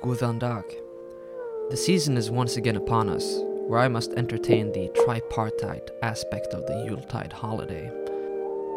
Dag. 0.00 0.64
The 1.68 1.76
season 1.76 2.16
is 2.16 2.30
once 2.30 2.56
again 2.56 2.76
upon 2.76 3.10
us, 3.10 3.36
where 3.66 3.78
I 3.78 3.88
must 3.88 4.14
entertain 4.14 4.72
the 4.72 4.88
tripartite 5.04 5.90
aspect 6.02 6.54
of 6.54 6.66
the 6.66 6.84
Yuletide 6.86 7.34
holiday. 7.34 7.92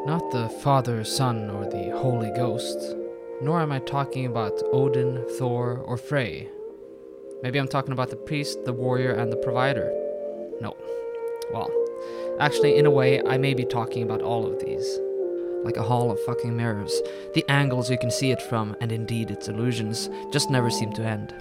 Not 0.06 0.32
the 0.32 0.50
Father, 0.62 1.06
Son, 1.06 1.50
or 1.50 1.64
the 1.64 1.98
Holy 1.98 2.30
Ghost, 2.32 2.98
nor 3.42 3.62
am 3.62 3.72
I 3.72 3.80
talking 3.80 4.26
about 4.26 4.62
Odin, 4.74 5.26
Thor, 5.38 5.78
or 5.86 5.96
Frey. 5.96 6.50
Maybe 7.42 7.58
I'm 7.58 7.70
talking 7.70 7.94
about 7.94 8.10
the 8.10 8.18
priest, 8.18 8.66
the 8.66 8.74
warrior, 8.74 9.14
and 9.14 9.32
the 9.32 9.38
provider. 9.38 9.94
No. 10.60 10.76
Well, 11.54 11.72
actually, 12.42 12.76
in 12.76 12.86
a 12.86 12.92
way, 12.92 13.22
I 13.22 13.38
may 13.38 13.54
be 13.54 13.64
talking 13.64 14.04
about 14.04 14.22
all 14.22 14.46
of 14.46 14.60
these. 14.60 15.00
Like 15.64 15.78
a 15.78 15.84
hall 15.84 16.12
of 16.12 16.20
fucking 16.26 16.56
mirrors, 16.56 17.02
the 17.34 17.46
angles 17.48 17.90
you 17.90 17.98
can 17.98 18.12
see 18.12 18.32
it 18.32 18.42
from, 18.42 18.76
and 18.82 18.92
indeed 18.92 19.32
its 19.32 19.48
illusions, 19.48 20.10
just 20.32 20.50
never 20.50 20.70
seem 20.70 20.92
to 20.94 21.04
end. 21.04 21.34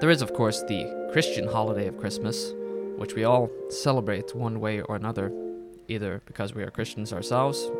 There 0.00 0.10
is, 0.10 0.22
of 0.22 0.32
course, 0.32 0.62
the 0.62 1.08
Christian 1.12 1.46
holiday 1.46 1.86
of 1.86 1.98
Christmas, 1.98 2.52
which 2.96 3.14
we 3.14 3.24
all 3.24 3.50
celebrate 3.68 4.34
one 4.34 4.60
way 4.60 4.80
or 4.80 4.96
another, 4.96 5.32
either 5.88 6.22
because 6.26 6.54
we 6.54 6.62
are 6.62 6.70
Christians 6.70 7.12
ourselves 7.12 7.70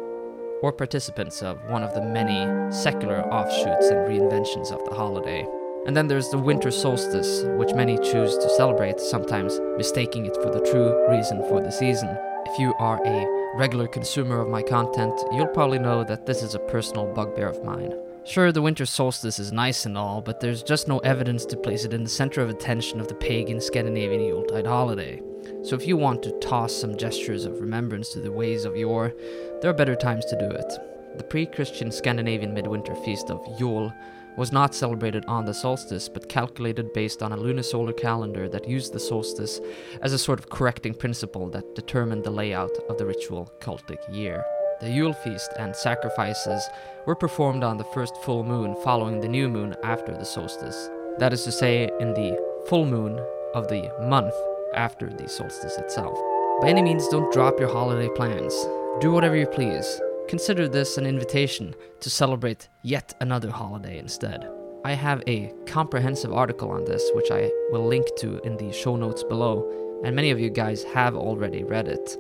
or 0.63 0.73
participants 0.73 1.43
of 1.43 1.59
one 1.71 1.83
of 1.83 1.95
the 1.95 2.03
many 2.03 2.73
secular 2.73 3.23
offshoots 3.33 3.89
and 3.89 4.09
reinventions 4.09 4.73
of 4.73 4.85
the 4.85 4.95
holiday. 4.95 5.47
And 5.87 5.97
then 5.97 6.09
there's 6.09 6.29
the 6.31 6.39
winter 6.39 6.71
solstice, 6.71 7.45
which 7.57 7.73
many 7.73 7.97
choose 7.99 8.37
to 8.37 8.51
celebrate, 8.51 9.01
sometimes 9.01 9.61
mistaking 9.77 10.27
it 10.27 10.35
for 10.35 10.51
the 10.51 10.61
true 10.71 11.09
reason 11.09 11.43
for 11.49 11.61
the 11.61 11.71
season. 11.71 12.09
If 12.47 12.59
you 12.59 12.75
are 12.79 13.01
a 13.07 13.38
regular 13.55 13.87
consumer 13.87 14.41
of 14.41 14.49
my 14.49 14.63
content, 14.63 15.19
you'll 15.33 15.47
probably 15.47 15.79
know 15.79 16.05
that 16.05 16.27
this 16.27 16.43
is 16.43 16.55
a 16.55 16.61
personal 16.61 17.13
bugbear 17.13 17.49
of 17.49 17.65
mine. 17.65 17.95
Sure, 18.25 18.53
the 18.53 18.63
winter 18.63 18.85
solstice 18.85 19.39
is 19.39 19.53
nice 19.53 19.87
and 19.87 19.97
all, 19.97 20.21
but 20.21 20.41
there's 20.41 20.63
just 20.63 20.87
no 20.87 20.99
evidence 20.99 21.47
to 21.47 21.57
place 21.57 21.85
it 21.85 21.95
in 21.95 22.05
the 22.05 22.11
center 22.11 22.43
of 22.43 22.51
attention 22.51 23.01
of 23.01 23.09
the 23.09 23.15
pagan 23.15 23.61
Scandinavian 23.61 24.21
Yuletide 24.21 24.67
holiday. 24.67 25.23
So 25.63 25.75
if 25.75 25.87
you 25.87 25.97
want 25.97 26.23
to 26.25 26.39
toss 26.41 26.75
some 26.75 26.97
gestures 26.97 27.45
of 27.47 27.61
remembrance 27.61 28.13
to 28.13 28.21
the 28.21 28.31
ways 28.31 28.65
of 28.65 28.77
yore, 28.77 29.15
there 29.61 29.71
are 29.71 29.75
better 29.75 29.97
times 29.97 30.27
to 30.27 30.39
do 30.39 30.51
it. 30.51 30.73
The 31.17 31.25
pre 31.25 31.47
Christian 31.47 31.91
Scandinavian 31.91 32.53
midwinter 32.53 32.95
feast 32.97 33.31
of 33.31 33.41
Yule 33.59 33.93
was 34.39 34.53
not 34.53 34.73
celebrated 34.73 35.25
on 35.27 35.45
the 35.45 35.53
solstice, 35.53 36.09
but 36.09 36.29
calculated 36.29 36.93
based 36.93 37.25
on 37.25 37.33
a 37.33 37.37
lunisolar 37.37 37.95
calendar 37.95 38.49
that 38.49 38.69
used 38.69 38.93
the 38.93 39.01
solstice 39.01 39.61
as 40.01 40.13
a 40.13 40.19
sort 40.19 40.39
of 40.39 40.49
correcting 40.49 40.95
principle 40.95 41.51
that 41.51 41.75
determined 41.75 42.23
the 42.23 42.31
layout 42.31 42.71
of 42.89 42.97
the 42.97 43.05
ritual 43.05 43.53
cultic 43.61 43.99
year. 44.15 44.45
The 44.81 44.91
Yule 44.91 45.13
feast 45.13 45.51
and 45.59 45.75
sacrifices 45.75 46.63
were 47.05 47.17
performed 47.17 47.65
on 47.65 47.79
the 47.79 47.91
first 47.93 48.17
full 48.19 48.45
moon 48.45 48.77
following 48.85 49.21
the 49.21 49.29
new 49.29 49.49
moon 49.49 49.75
after 49.83 50.13
the 50.13 50.25
solstice. 50.25 50.89
That 51.19 51.33
is 51.33 51.43
to 51.43 51.51
say, 51.51 51.91
in 51.99 52.15
the 52.15 52.39
full 52.69 52.87
moon 52.87 53.19
of 53.55 53.67
the 53.67 53.93
month 54.03 54.35
after 54.73 55.11
the 55.11 55.29
solstice 55.29 55.77
itself. 55.79 56.17
By 56.61 56.69
any 56.69 56.83
means, 56.83 57.09
don't 57.09 57.33
drop 57.33 57.59
your 57.59 57.73
holiday 57.73 58.09
plans. 58.15 58.55
Do 59.01 59.11
whatever 59.11 59.35
you 59.35 59.47
please. 59.47 60.01
Consider 60.29 60.69
this 60.69 60.99
an 60.99 61.07
invitation 61.07 61.75
to 62.01 62.11
celebrate 62.11 62.69
yet 62.83 63.15
another 63.23 63.51
holiday 63.51 63.99
instead. 63.99 64.47
I 64.85 64.93
have 64.93 65.23
a 65.27 65.55
comprehensive 65.65 66.35
article 66.35 66.71
on 66.71 66.85
this, 66.85 67.11
which 67.15 67.31
I 67.31 67.51
will 67.71 67.87
link 67.87 68.07
to 68.19 68.39
in 68.41 68.59
the 68.59 68.71
show 68.71 68.97
notes 68.97 69.23
below, 69.23 70.01
and 70.05 70.15
many 70.15 70.31
of 70.31 70.39
you 70.39 70.51
guys 70.51 70.85
have 70.85 71.17
already 71.17 71.65
read 71.65 71.89
it. 71.89 72.19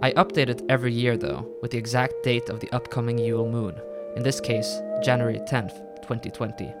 I 0.00 0.12
update 0.12 0.48
it 0.48 0.62
every 0.70 0.94
year 0.94 1.18
though, 1.18 1.46
with 1.60 1.72
the 1.72 1.78
exact 1.78 2.14
date 2.22 2.48
of 2.48 2.60
the 2.60 2.72
upcoming 2.72 3.18
Yule 3.18 3.46
moon, 3.46 3.74
in 4.16 4.22
this 4.22 4.40
case, 4.40 4.80
January 5.02 5.38
10th, 5.40 5.76
2020. 6.00 6.72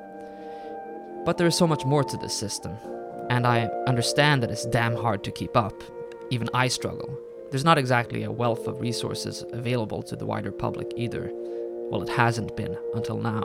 But 1.26 1.36
there 1.36 1.46
is 1.46 1.54
so 1.54 1.66
much 1.66 1.84
more 1.84 2.02
to 2.02 2.16
this 2.16 2.34
system, 2.34 2.78
and 3.28 3.46
I 3.46 3.66
understand 3.86 4.42
that 4.42 4.50
it's 4.50 4.64
damn 4.64 4.96
hard 4.96 5.22
to 5.24 5.32
keep 5.32 5.54
up. 5.54 5.74
Even 6.30 6.48
I 6.54 6.68
struggle. 6.68 7.14
There's 7.52 7.66
not 7.66 7.76
exactly 7.76 8.22
a 8.22 8.32
wealth 8.32 8.66
of 8.66 8.80
resources 8.80 9.44
available 9.52 10.02
to 10.04 10.16
the 10.16 10.24
wider 10.24 10.50
public 10.50 10.90
either. 10.96 11.30
Well, 11.90 12.02
it 12.02 12.08
hasn't 12.08 12.56
been 12.56 12.78
until 12.94 13.18
now. 13.18 13.44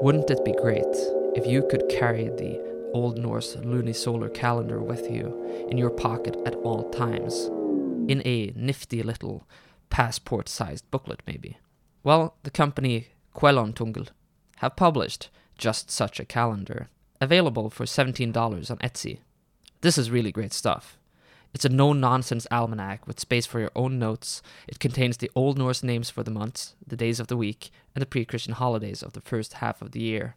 Wouldn't 0.00 0.30
it 0.30 0.42
be 0.46 0.52
great 0.52 0.96
if 1.36 1.46
you 1.46 1.68
could 1.68 1.90
carry 1.90 2.30
the 2.30 2.58
Old 2.94 3.18
Norse 3.18 3.54
lunisolar 3.56 4.32
calendar 4.32 4.80
with 4.82 5.10
you 5.10 5.66
in 5.68 5.76
your 5.76 5.90
pocket 5.90 6.38
at 6.46 6.54
all 6.54 6.88
times? 6.88 7.50
In 8.10 8.22
a 8.24 8.50
nifty 8.56 9.02
little 9.02 9.46
passport 9.90 10.48
sized 10.48 10.90
booklet, 10.90 11.20
maybe. 11.26 11.58
Well, 12.02 12.34
the 12.44 12.50
company 12.50 13.08
Quellontungl 13.36 14.08
have 14.56 14.74
published 14.74 15.28
just 15.58 15.90
such 15.90 16.18
a 16.18 16.24
calendar, 16.24 16.88
available 17.20 17.68
for 17.68 17.84
$17 17.84 18.70
on 18.70 18.78
Etsy. 18.78 19.18
This 19.82 19.98
is 19.98 20.10
really 20.10 20.32
great 20.32 20.54
stuff. 20.54 20.97
It's 21.58 21.64
a 21.64 21.68
no 21.70 21.92
nonsense 21.92 22.46
almanac 22.52 23.04
with 23.04 23.18
space 23.18 23.44
for 23.44 23.58
your 23.58 23.72
own 23.74 23.98
notes. 23.98 24.42
It 24.68 24.78
contains 24.78 25.16
the 25.16 25.28
Old 25.34 25.58
Norse 25.58 25.82
names 25.82 26.08
for 26.08 26.22
the 26.22 26.30
months, 26.30 26.76
the 26.86 26.94
days 26.94 27.18
of 27.18 27.26
the 27.26 27.36
week, 27.36 27.70
and 27.96 28.00
the 28.00 28.06
pre 28.06 28.24
Christian 28.24 28.52
holidays 28.52 29.02
of 29.02 29.12
the 29.12 29.20
first 29.20 29.54
half 29.54 29.82
of 29.82 29.90
the 29.90 29.98
year, 29.98 30.36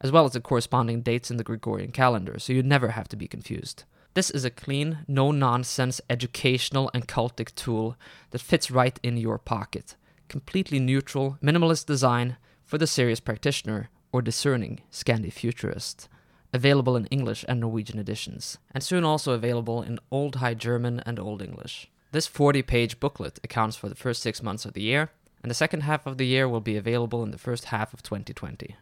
as 0.00 0.10
well 0.10 0.24
as 0.24 0.32
the 0.32 0.40
corresponding 0.40 1.02
dates 1.02 1.30
in 1.30 1.36
the 1.36 1.44
Gregorian 1.44 1.92
calendar, 1.92 2.40
so 2.40 2.52
you 2.52 2.64
never 2.64 2.88
have 2.88 3.06
to 3.10 3.16
be 3.16 3.28
confused. 3.28 3.84
This 4.14 4.28
is 4.28 4.44
a 4.44 4.50
clean, 4.50 5.04
no 5.06 5.30
nonsense 5.30 6.00
educational 6.10 6.90
and 6.92 7.06
cultic 7.06 7.54
tool 7.54 7.94
that 8.32 8.40
fits 8.40 8.72
right 8.72 8.98
in 9.04 9.16
your 9.16 9.38
pocket. 9.38 9.94
Completely 10.28 10.80
neutral, 10.80 11.38
minimalist 11.40 11.86
design 11.86 12.38
for 12.66 12.76
the 12.76 12.88
serious 12.88 13.20
practitioner 13.20 13.88
or 14.10 14.20
discerning 14.20 14.80
Scandi 14.90 15.32
futurist. 15.32 16.08
Available 16.52 16.96
in 16.96 17.06
English 17.06 17.44
and 17.48 17.60
Norwegian 17.60 17.98
editions, 17.98 18.58
and 18.72 18.82
soon 18.82 19.04
also 19.04 19.32
available 19.32 19.82
in 19.82 19.98
Old 20.10 20.36
High 20.36 20.54
German 20.54 21.00
and 21.06 21.18
Old 21.18 21.42
English. 21.42 21.88
This 22.12 22.26
40 22.26 22.62
page 22.62 22.98
booklet 22.98 23.38
accounts 23.44 23.76
for 23.76 23.88
the 23.88 23.94
first 23.94 24.20
six 24.20 24.42
months 24.42 24.64
of 24.64 24.72
the 24.72 24.82
year, 24.82 25.10
and 25.42 25.50
the 25.50 25.54
second 25.54 25.82
half 25.82 26.06
of 26.06 26.18
the 26.18 26.26
year 26.26 26.48
will 26.48 26.60
be 26.60 26.76
available 26.76 27.22
in 27.22 27.30
the 27.30 27.38
first 27.38 27.66
half 27.66 27.94
of 27.94 28.02
2020. 28.02 28.76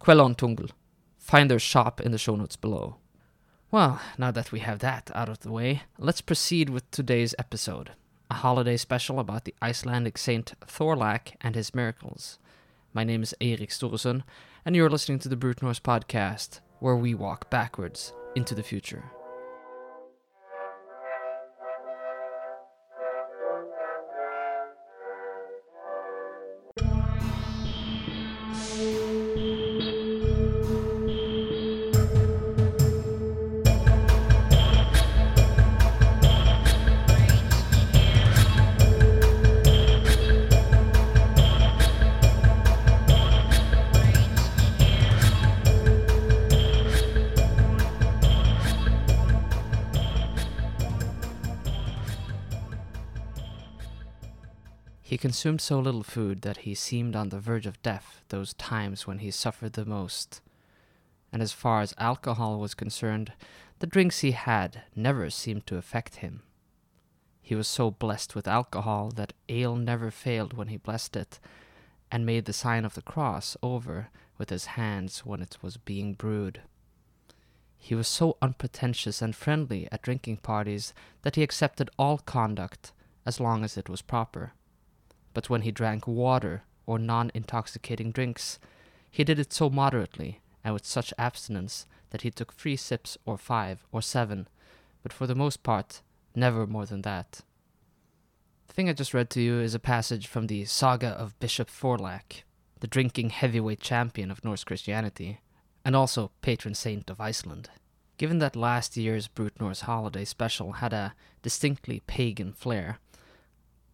Quellontungl. 0.00 0.70
Find 1.18 1.50
their 1.50 1.58
shop 1.58 2.00
in 2.00 2.12
the 2.12 2.18
show 2.18 2.36
notes 2.36 2.56
below. 2.56 2.96
Well, 3.70 4.00
now 4.18 4.30
that 4.30 4.52
we 4.52 4.60
have 4.60 4.80
that 4.80 5.10
out 5.14 5.28
of 5.28 5.40
the 5.40 5.50
way, 5.50 5.82
let's 5.98 6.20
proceed 6.20 6.68
with 6.68 6.90
today's 6.90 7.34
episode 7.38 7.92
a 8.30 8.34
holiday 8.34 8.76
special 8.76 9.20
about 9.20 9.44
the 9.44 9.54
Icelandic 9.62 10.18
saint 10.18 10.54
Thorlak 10.66 11.34
and 11.40 11.54
his 11.54 11.74
miracles. 11.74 12.38
My 12.92 13.04
name 13.04 13.22
is 13.22 13.34
Eirik 13.40 13.68
Storesund, 13.70 14.22
and 14.64 14.74
you're 14.74 14.90
listening 14.90 15.18
to 15.20 15.28
the 15.28 15.36
Brute 15.36 15.62
Norse 15.62 15.78
podcast, 15.78 16.60
where 16.84 16.96
we 16.96 17.14
walk 17.14 17.48
backwards 17.48 18.12
into 18.34 18.54
the 18.54 18.62
future. 18.62 19.02
Consumed 55.44 55.60
so 55.60 55.78
little 55.78 56.02
food 56.02 56.40
that 56.40 56.56
he 56.64 56.74
seemed 56.74 57.14
on 57.14 57.28
the 57.28 57.38
verge 57.38 57.66
of 57.66 57.82
death 57.82 58.22
those 58.30 58.54
times 58.54 59.06
when 59.06 59.18
he 59.18 59.30
suffered 59.30 59.74
the 59.74 59.84
most. 59.84 60.40
And 61.30 61.42
as 61.42 61.52
far 61.52 61.82
as 61.82 61.92
alcohol 61.98 62.58
was 62.58 62.72
concerned, 62.72 63.30
the 63.78 63.86
drinks 63.86 64.20
he 64.20 64.30
had 64.30 64.84
never 64.96 65.28
seemed 65.28 65.66
to 65.66 65.76
affect 65.76 66.16
him. 66.16 66.40
He 67.42 67.54
was 67.54 67.68
so 67.68 67.90
blessed 67.90 68.34
with 68.34 68.48
alcohol 68.48 69.10
that 69.16 69.34
ale 69.50 69.76
never 69.76 70.10
failed 70.10 70.54
when 70.54 70.68
he 70.68 70.78
blessed 70.78 71.14
it, 71.14 71.38
and 72.10 72.24
made 72.24 72.46
the 72.46 72.54
sign 72.54 72.86
of 72.86 72.94
the 72.94 73.02
cross 73.02 73.54
over 73.62 74.08
with 74.38 74.48
his 74.48 74.64
hands 74.80 75.26
when 75.26 75.42
it 75.42 75.58
was 75.60 75.76
being 75.76 76.14
brewed. 76.14 76.62
He 77.76 77.94
was 77.94 78.08
so 78.08 78.38
unpretentious 78.40 79.20
and 79.20 79.36
friendly 79.36 79.88
at 79.92 80.00
drinking 80.00 80.38
parties 80.38 80.94
that 81.20 81.36
he 81.36 81.42
accepted 81.42 81.90
all 81.98 82.16
conduct 82.16 82.92
as 83.26 83.40
long 83.40 83.62
as 83.62 83.76
it 83.76 83.90
was 83.90 84.00
proper 84.00 84.54
but 85.34 85.50
when 85.50 85.62
he 85.62 85.70
drank 85.70 86.06
water 86.06 86.62
or 86.86 86.98
non 86.98 87.30
intoxicating 87.34 88.10
drinks, 88.10 88.58
he 89.10 89.24
did 89.24 89.38
it 89.38 89.52
so 89.52 89.68
moderately 89.68 90.40
and 90.64 90.72
with 90.72 90.86
such 90.86 91.12
abstinence 91.18 91.86
that 92.10 92.22
he 92.22 92.30
took 92.30 92.54
three 92.54 92.76
sips 92.76 93.18
or 93.26 93.36
five 93.36 93.84
or 93.92 94.00
seven, 94.00 94.48
but 95.02 95.12
for 95.12 95.26
the 95.26 95.34
most 95.34 95.62
part, 95.62 96.00
never 96.34 96.66
more 96.66 96.86
than 96.86 97.02
that. 97.02 97.42
The 98.68 98.72
thing 98.72 98.88
I 98.88 98.94
just 98.94 99.14
read 99.14 99.30
to 99.30 99.42
you 99.42 99.60
is 99.60 99.74
a 99.74 99.78
passage 99.78 100.26
from 100.26 100.46
the 100.46 100.64
Saga 100.64 101.08
of 101.08 101.38
Bishop 101.38 101.68
Thorlak, 101.68 102.44
the 102.80 102.86
drinking 102.86 103.30
heavyweight 103.30 103.80
champion 103.80 104.30
of 104.30 104.44
Norse 104.44 104.64
Christianity, 104.64 105.40
and 105.84 105.94
also 105.94 106.30
patron 106.40 106.74
saint 106.74 107.10
of 107.10 107.20
Iceland. 107.20 107.68
Given 108.16 108.38
that 108.38 108.56
last 108.56 108.96
year's 108.96 109.28
Brute 109.28 109.60
Norse 109.60 109.82
holiday 109.82 110.24
special 110.24 110.72
had 110.72 110.92
a 110.92 111.14
distinctly 111.42 112.00
pagan 112.06 112.52
flair, 112.52 112.98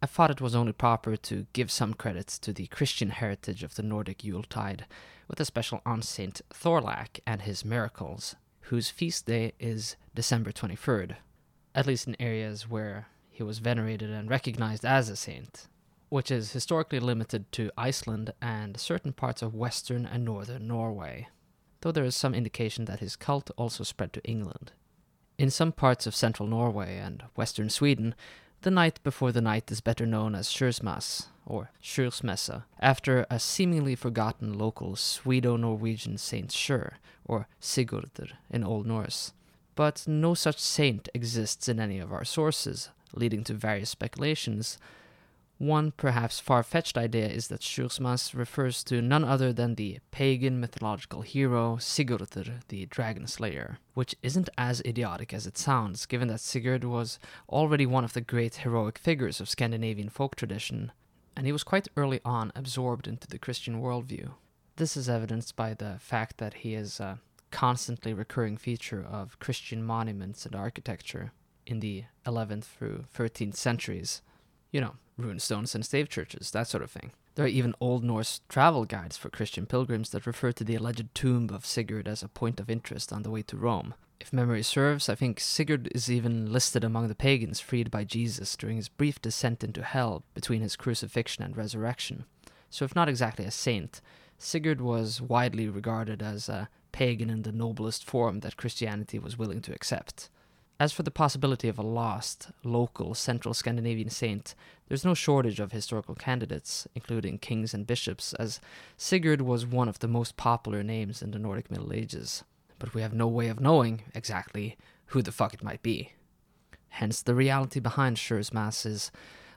I 0.03 0.07
thought 0.07 0.31
it 0.31 0.41
was 0.41 0.55
only 0.55 0.73
proper 0.73 1.15
to 1.15 1.45
give 1.53 1.69
some 1.69 1.93
credit 1.93 2.27
to 2.27 2.51
the 2.51 2.65
Christian 2.67 3.11
heritage 3.11 3.61
of 3.61 3.75
the 3.75 3.83
Nordic 3.83 4.23
Yuletide, 4.23 4.87
with 5.27 5.39
a 5.39 5.45
special 5.45 5.79
on 5.85 6.01
Saint 6.01 6.41
Thorlak 6.49 7.19
and 7.27 7.43
his 7.43 7.63
miracles, 7.63 8.35
whose 8.61 8.89
feast 8.89 9.27
day 9.27 9.53
is 9.59 9.95
December 10.15 10.51
23rd, 10.51 11.17
at 11.75 11.85
least 11.85 12.07
in 12.07 12.19
areas 12.19 12.67
where 12.67 13.09
he 13.29 13.43
was 13.43 13.59
venerated 13.59 14.09
and 14.09 14.27
recognized 14.27 14.83
as 14.83 15.07
a 15.07 15.15
saint, 15.15 15.67
which 16.09 16.31
is 16.31 16.53
historically 16.53 16.99
limited 16.99 17.51
to 17.51 17.71
Iceland 17.77 18.33
and 18.41 18.79
certain 18.79 19.13
parts 19.13 19.43
of 19.43 19.53
western 19.53 20.07
and 20.07 20.25
northern 20.25 20.67
Norway, 20.67 21.27
though 21.81 21.91
there 21.91 22.03
is 22.03 22.15
some 22.15 22.33
indication 22.33 22.85
that 22.85 23.01
his 23.01 23.15
cult 23.15 23.51
also 23.55 23.83
spread 23.83 24.13
to 24.13 24.23
England. 24.23 24.71
In 25.37 25.51
some 25.51 25.71
parts 25.71 26.07
of 26.07 26.15
central 26.15 26.49
Norway 26.49 26.97
and 26.97 27.23
western 27.35 27.69
Sweden, 27.69 28.15
the 28.61 28.71
night 28.71 28.99
before 29.03 29.31
the 29.31 29.41
night 29.41 29.71
is 29.71 29.81
better 29.81 30.05
known 30.05 30.35
as 30.35 30.47
Sjursmas, 30.47 31.27
or 31.45 31.71
Sjursmessa, 31.81 32.63
after 32.79 33.25
a 33.29 33.39
seemingly 33.39 33.95
forgotten 33.95 34.57
local 34.57 34.95
Swedo-Norwegian 34.95 36.17
saint 36.17 36.49
Sjur, 36.49 36.93
or 37.25 37.47
Sigurdur 37.59 38.31
in 38.49 38.63
Old 38.63 38.85
Norse. 38.85 39.33
But 39.75 40.05
no 40.07 40.33
such 40.33 40.59
saint 40.59 41.09
exists 41.13 41.67
in 41.67 41.79
any 41.79 41.99
of 41.99 42.13
our 42.13 42.25
sources, 42.25 42.89
leading 43.13 43.43
to 43.45 43.53
various 43.53 43.89
speculations 43.89 44.77
one 45.61 45.91
perhaps 45.91 46.39
far 46.39 46.63
fetched 46.63 46.97
idea 46.97 47.27
is 47.27 47.47
that 47.49 47.61
Sjursmas 47.61 48.33
refers 48.33 48.83
to 48.85 48.99
none 48.99 49.23
other 49.23 49.53
than 49.53 49.75
the 49.75 49.99
pagan 50.09 50.59
mythological 50.59 51.21
hero 51.21 51.77
Sigurdur, 51.79 52.61
the 52.69 52.87
dragon 52.87 53.27
slayer, 53.27 53.77
which 53.93 54.15
isn't 54.23 54.49
as 54.57 54.81
idiotic 54.83 55.35
as 55.35 55.45
it 55.45 55.59
sounds, 55.59 56.07
given 56.07 56.29
that 56.29 56.39
Sigurd 56.39 56.83
was 56.83 57.19
already 57.47 57.85
one 57.85 58.03
of 58.03 58.13
the 58.13 58.21
great 58.21 58.55
heroic 58.55 58.97
figures 58.97 59.39
of 59.39 59.47
Scandinavian 59.47 60.09
folk 60.09 60.35
tradition, 60.35 60.91
and 61.37 61.45
he 61.45 61.51
was 61.51 61.63
quite 61.63 61.87
early 61.95 62.19
on 62.25 62.51
absorbed 62.55 63.07
into 63.07 63.27
the 63.27 63.37
Christian 63.37 63.83
worldview. 63.83 64.31
This 64.77 64.97
is 64.97 65.07
evidenced 65.07 65.55
by 65.55 65.75
the 65.75 65.97
fact 65.99 66.39
that 66.39 66.55
he 66.55 66.73
is 66.73 66.99
a 66.99 67.19
constantly 67.51 68.15
recurring 68.15 68.57
feature 68.57 69.05
of 69.07 69.37
Christian 69.37 69.83
monuments 69.83 70.43
and 70.43 70.55
architecture 70.55 71.33
in 71.67 71.81
the 71.81 72.05
11th 72.25 72.63
through 72.63 73.05
13th 73.15 73.55
centuries. 73.55 74.23
You 74.71 74.81
know, 74.81 74.95
runestones 75.21 75.75
and 75.75 75.85
stave 75.85 76.09
churches, 76.09 76.51
that 76.51 76.67
sort 76.67 76.83
of 76.83 76.91
thing. 76.91 77.11
There 77.35 77.45
are 77.45 77.49
even 77.49 77.75
Old 77.79 78.03
Norse 78.03 78.41
travel 78.49 78.85
guides 78.85 79.17
for 79.17 79.29
Christian 79.29 79.65
pilgrims 79.65 80.09
that 80.09 80.27
refer 80.27 80.51
to 80.51 80.63
the 80.63 80.75
alleged 80.75 81.13
tomb 81.13 81.49
of 81.51 81.65
Sigurd 81.65 82.07
as 82.07 82.21
a 82.21 82.27
point 82.27 82.59
of 82.59 82.69
interest 82.69 83.13
on 83.13 83.23
the 83.23 83.31
way 83.31 83.41
to 83.43 83.57
Rome. 83.57 83.93
If 84.19 84.33
memory 84.33 84.61
serves, 84.61 85.09
I 85.09 85.15
think 85.15 85.39
Sigurd 85.39 85.89
is 85.95 86.11
even 86.11 86.51
listed 86.51 86.83
among 86.83 87.07
the 87.07 87.15
pagans 87.15 87.59
freed 87.59 87.89
by 87.89 88.03
Jesus 88.03 88.55
during 88.55 88.77
his 88.77 88.89
brief 88.89 89.21
descent 89.21 89.63
into 89.63 89.81
hell 89.81 90.23
between 90.33 90.61
his 90.61 90.75
crucifixion 90.75 91.43
and 91.43 91.57
resurrection. 91.57 92.25
So, 92.69 92.85
if 92.85 92.95
not 92.95 93.09
exactly 93.09 93.45
a 93.45 93.51
saint, 93.51 94.01
Sigurd 94.37 94.81
was 94.81 95.21
widely 95.21 95.67
regarded 95.67 96.21
as 96.21 96.49
a 96.49 96.69
pagan 96.91 97.29
in 97.29 97.43
the 97.43 97.51
noblest 97.51 98.03
form 98.03 98.41
that 98.41 98.57
Christianity 98.57 99.17
was 99.17 99.37
willing 99.37 99.61
to 99.61 99.73
accept. 99.73 100.29
As 100.81 100.91
for 100.91 101.03
the 101.03 101.11
possibility 101.11 101.67
of 101.67 101.77
a 101.77 101.83
lost, 101.83 102.49
local, 102.63 103.13
central 103.13 103.53
Scandinavian 103.53 104.09
saint, 104.09 104.55
there's 104.87 105.05
no 105.05 105.13
shortage 105.13 105.59
of 105.59 105.71
historical 105.71 106.15
candidates, 106.15 106.87
including 106.95 107.37
kings 107.37 107.75
and 107.75 107.85
bishops, 107.85 108.33
as 108.33 108.59
Sigurd 108.97 109.43
was 109.43 109.63
one 109.63 109.87
of 109.87 109.99
the 109.99 110.07
most 110.07 110.37
popular 110.37 110.81
names 110.81 111.21
in 111.21 111.29
the 111.29 111.37
Nordic 111.37 111.69
Middle 111.69 111.93
Ages. 111.93 112.43
But 112.79 112.95
we 112.95 113.03
have 113.03 113.13
no 113.13 113.27
way 113.27 113.47
of 113.49 113.59
knowing 113.59 114.05
exactly 114.15 114.75
who 115.09 115.21
the 115.21 115.31
fuck 115.31 115.53
it 115.53 115.63
might 115.63 115.83
be. 115.83 116.13
Hence, 116.89 117.21
the 117.21 117.35
reality 117.35 117.79
behind 117.79 118.17
Sjursmas 118.17 118.83
is 118.83 119.11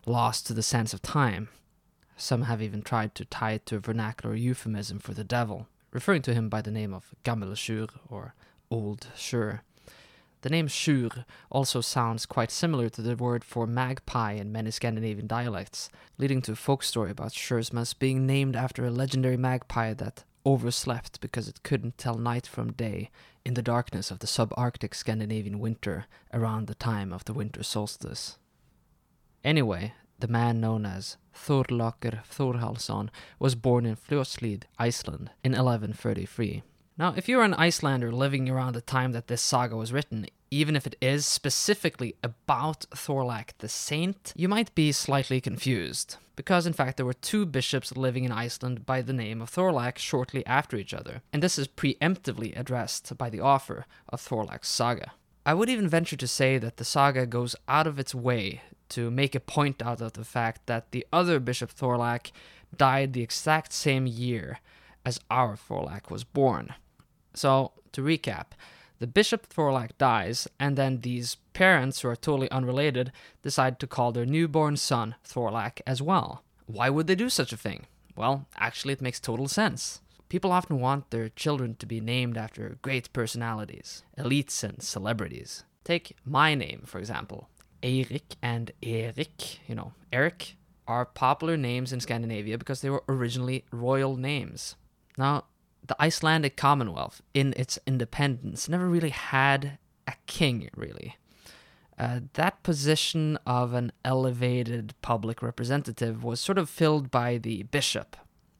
lost 0.04 0.46
to 0.48 0.52
the 0.52 0.62
sense 0.62 0.92
of 0.92 1.00
time. 1.00 1.48
Some 2.18 2.42
have 2.42 2.60
even 2.60 2.82
tried 2.82 3.14
to 3.14 3.24
tie 3.24 3.52
it 3.52 3.64
to 3.64 3.76
a 3.76 3.80
vernacular 3.80 4.34
euphemism 4.34 4.98
for 4.98 5.14
the 5.14 5.24
devil, 5.24 5.68
referring 5.90 6.20
to 6.20 6.34
him 6.34 6.50
by 6.50 6.60
the 6.60 6.70
name 6.70 6.92
of 6.92 7.14
Gammel 7.24 7.56
or 8.10 8.34
Old 8.70 9.06
Sjur. 9.16 9.60
The 10.44 10.50
name 10.50 10.68
Sjur 10.68 11.24
also 11.50 11.80
sounds 11.80 12.26
quite 12.26 12.50
similar 12.50 12.90
to 12.90 13.00
the 13.00 13.16
word 13.16 13.42
for 13.42 13.66
magpie 13.66 14.32
in 14.32 14.52
many 14.52 14.70
Scandinavian 14.70 15.26
dialects, 15.26 15.88
leading 16.18 16.42
to 16.42 16.52
a 16.52 16.54
folk 16.54 16.82
story 16.82 17.12
about 17.12 17.32
Sjursmas 17.32 17.98
being 17.98 18.26
named 18.26 18.54
after 18.54 18.84
a 18.84 18.90
legendary 18.90 19.38
magpie 19.38 19.94
that 19.94 20.24
overslept 20.44 21.22
because 21.22 21.48
it 21.48 21.62
couldn't 21.62 21.96
tell 21.96 22.18
night 22.18 22.46
from 22.46 22.74
day 22.74 23.08
in 23.42 23.54
the 23.54 23.62
darkness 23.62 24.10
of 24.10 24.18
the 24.18 24.26
subarctic 24.26 24.94
Scandinavian 24.94 25.60
winter 25.60 26.04
around 26.34 26.66
the 26.66 26.74
time 26.74 27.10
of 27.10 27.24
the 27.24 27.32
winter 27.32 27.62
solstice. 27.62 28.36
Anyway, 29.42 29.94
the 30.18 30.28
man 30.28 30.60
known 30.60 30.84
as 30.84 31.16
Thorlakr 31.34 32.22
Thorhallsson 32.22 33.08
was 33.38 33.54
born 33.54 33.86
in 33.86 33.96
Fljótshlíð, 33.96 34.64
Iceland, 34.78 35.30
in 35.42 35.52
1133. 35.52 36.62
Now, 36.96 37.12
if 37.16 37.28
you're 37.28 37.42
an 37.42 37.54
Icelander 37.54 38.12
living 38.12 38.48
around 38.48 38.74
the 38.74 38.80
time 38.80 39.10
that 39.12 39.26
this 39.26 39.42
saga 39.42 39.74
was 39.74 39.92
written, 39.92 40.26
even 40.52 40.76
if 40.76 40.86
it 40.86 40.94
is 41.00 41.26
specifically 41.26 42.14
about 42.22 42.86
Thorlak 42.90 43.50
the 43.58 43.68
Saint, 43.68 44.32
you 44.36 44.48
might 44.48 44.72
be 44.76 44.92
slightly 44.92 45.40
confused. 45.40 46.18
Because 46.36 46.66
in 46.66 46.72
fact 46.72 46.96
there 46.96 47.06
were 47.06 47.12
two 47.12 47.46
bishops 47.46 47.96
living 47.96 48.22
in 48.22 48.30
Iceland 48.30 48.86
by 48.86 49.02
the 49.02 49.12
name 49.12 49.42
of 49.42 49.50
Thorlak 49.50 49.98
shortly 49.98 50.46
after 50.46 50.76
each 50.76 50.94
other, 50.94 51.22
and 51.32 51.42
this 51.42 51.58
is 51.58 51.66
preemptively 51.66 52.56
addressed 52.56 53.18
by 53.18 53.28
the 53.28 53.40
author 53.40 53.86
of 54.08 54.20
Thorlak's 54.20 54.68
saga. 54.68 55.14
I 55.44 55.54
would 55.54 55.68
even 55.68 55.88
venture 55.88 56.16
to 56.16 56.28
say 56.28 56.58
that 56.58 56.76
the 56.76 56.84
saga 56.84 57.26
goes 57.26 57.56
out 57.66 57.88
of 57.88 57.98
its 57.98 58.14
way 58.14 58.62
to 58.90 59.10
make 59.10 59.34
a 59.34 59.40
point 59.40 59.82
out 59.82 60.00
of 60.00 60.12
the 60.12 60.24
fact 60.24 60.66
that 60.66 60.92
the 60.92 61.04
other 61.12 61.40
Bishop 61.40 61.72
Thorlak 61.74 62.30
died 62.76 63.14
the 63.14 63.22
exact 63.22 63.72
same 63.72 64.06
year 64.06 64.60
as 65.04 65.18
our 65.28 65.56
Thorlak 65.56 66.08
was 66.08 66.22
born. 66.22 66.74
So, 67.34 67.72
to 67.92 68.02
recap, 68.02 68.46
the 69.00 69.06
Bishop 69.06 69.48
Thorlak 69.48 69.90
dies, 69.98 70.48
and 70.58 70.76
then 70.76 71.00
these 71.00 71.36
parents, 71.52 72.00
who 72.00 72.08
are 72.08 72.16
totally 72.16 72.50
unrelated, 72.50 73.12
decide 73.42 73.78
to 73.80 73.86
call 73.86 74.12
their 74.12 74.24
newborn 74.24 74.76
son 74.76 75.16
Thorlak 75.26 75.80
as 75.86 76.00
well. 76.00 76.44
Why 76.66 76.90
would 76.90 77.06
they 77.06 77.14
do 77.14 77.28
such 77.28 77.52
a 77.52 77.56
thing? 77.56 77.86
Well, 78.16 78.46
actually, 78.56 78.94
it 78.94 79.02
makes 79.02 79.20
total 79.20 79.48
sense. 79.48 80.00
People 80.28 80.52
often 80.52 80.80
want 80.80 81.10
their 81.10 81.28
children 81.28 81.76
to 81.76 81.86
be 81.86 82.00
named 82.00 82.36
after 82.36 82.78
great 82.82 83.12
personalities, 83.12 84.02
elites, 84.16 84.62
and 84.64 84.82
celebrities. 84.82 85.64
Take 85.84 86.16
my 86.24 86.54
name, 86.54 86.82
for 86.86 86.98
example. 86.98 87.48
Eirik 87.82 88.36
and 88.42 88.72
Erik, 88.82 89.68
you 89.68 89.74
know, 89.74 89.92
Eric, 90.12 90.56
are 90.86 91.04
popular 91.04 91.56
names 91.56 91.92
in 91.92 92.00
Scandinavia 92.00 92.56
because 92.56 92.80
they 92.80 92.90
were 92.90 93.04
originally 93.08 93.64
royal 93.70 94.16
names. 94.16 94.76
Now, 95.18 95.44
the 95.86 96.00
Icelandic 96.00 96.56
Commonwealth, 96.56 97.20
in 97.34 97.54
its 97.56 97.78
independence, 97.86 98.68
never 98.68 98.88
really 98.88 99.10
had 99.10 99.78
a 100.06 100.14
king, 100.26 100.70
really. 100.74 101.16
Uh, 101.98 102.20
that 102.32 102.62
position 102.62 103.38
of 103.46 103.72
an 103.72 103.92
elevated 104.04 104.94
public 105.02 105.42
representative 105.42 106.24
was 106.24 106.40
sort 106.40 106.58
of 106.58 106.68
filled 106.68 107.10
by 107.10 107.38
the 107.38 107.62
bishop. 107.64 108.16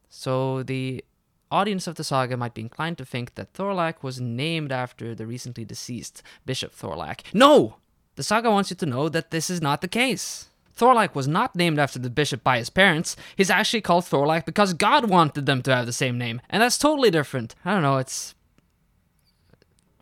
So 0.09 0.63
the 0.63 1.05
audience 1.51 1.87
of 1.87 1.97
the 1.97 2.05
saga 2.05 2.37
might 2.37 2.55
be 2.55 2.63
inclined 2.63 2.99
to 2.99 3.05
think 3.05 3.35
that 3.35 3.53
Thorlak 3.53 4.03
was 4.03 4.21
named 4.21 4.71
after 4.71 5.15
the 5.15 5.27
recently 5.27 5.65
deceased 5.65 6.23
Bishop 6.47 6.75
Thorlak. 6.75 7.23
No! 7.33 7.77
The 8.17 8.23
saga 8.23 8.51
wants 8.51 8.71
you 8.71 8.77
to 8.77 8.87
know 8.87 9.09
that 9.09 9.31
this 9.31 9.51
is 9.51 9.61
not 9.61 9.81
the 9.81 9.89
case. 9.89 10.49
Thorlak 10.77 11.15
was 11.15 11.29
not 11.29 11.55
named 11.55 11.79
after 11.79 11.99
the 11.99 12.11
bishop 12.11 12.43
by 12.43 12.59
his 12.59 12.71
parents. 12.71 13.17
He's 13.37 13.51
actually 13.51 13.81
called 13.81 14.05
Thorlak 14.05 14.45
because 14.45 14.73
God 14.73 15.09
wanted 15.09 15.47
them 15.47 15.63
to 15.63 15.75
have 15.75 15.87
the 15.87 15.93
same 15.93 16.19
name. 16.19 16.41
And 16.51 16.63
that's 16.63 16.79
totally 16.79 17.11
different. 17.11 17.55
I 17.65 17.75
don't 17.75 17.83
know, 17.83 17.99
it's 17.99 18.35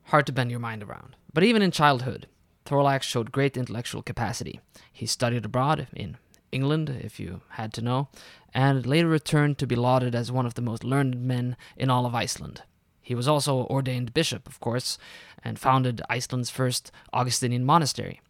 hard 0.04 0.26
to 0.26 0.32
bend 0.32 0.50
your 0.50 0.60
mind 0.60 0.82
around. 0.82 1.16
But 1.34 1.44
even 1.44 1.62
in 1.62 1.70
childhood, 1.70 2.26
Thorlak 2.64 3.02
showed 3.02 3.32
great 3.32 3.56
intellectual 3.56 4.02
capacity. 4.02 4.60
He 4.92 5.06
studied 5.06 5.44
abroad 5.44 5.88
in 5.92 6.16
England, 6.52 6.90
if 6.90 7.18
you 7.18 7.40
had 7.50 7.72
to 7.74 7.82
know, 7.82 8.08
and 8.54 8.86
later 8.86 9.08
returned 9.08 9.58
to 9.58 9.66
be 9.66 9.74
lauded 9.74 10.14
as 10.14 10.30
one 10.30 10.46
of 10.46 10.54
the 10.54 10.62
most 10.62 10.84
learned 10.84 11.20
men 11.20 11.56
in 11.76 11.90
all 11.90 12.06
of 12.06 12.14
Iceland. 12.14 12.62
He 13.00 13.14
was 13.14 13.26
also 13.26 13.64
ordained 13.64 14.14
bishop, 14.14 14.46
of 14.46 14.60
course, 14.60 14.96
and 15.42 15.58
founded 15.58 16.02
Iceland's 16.08 16.50
first 16.50 16.92
Augustinian 17.12 17.64
monastery. 17.64 18.20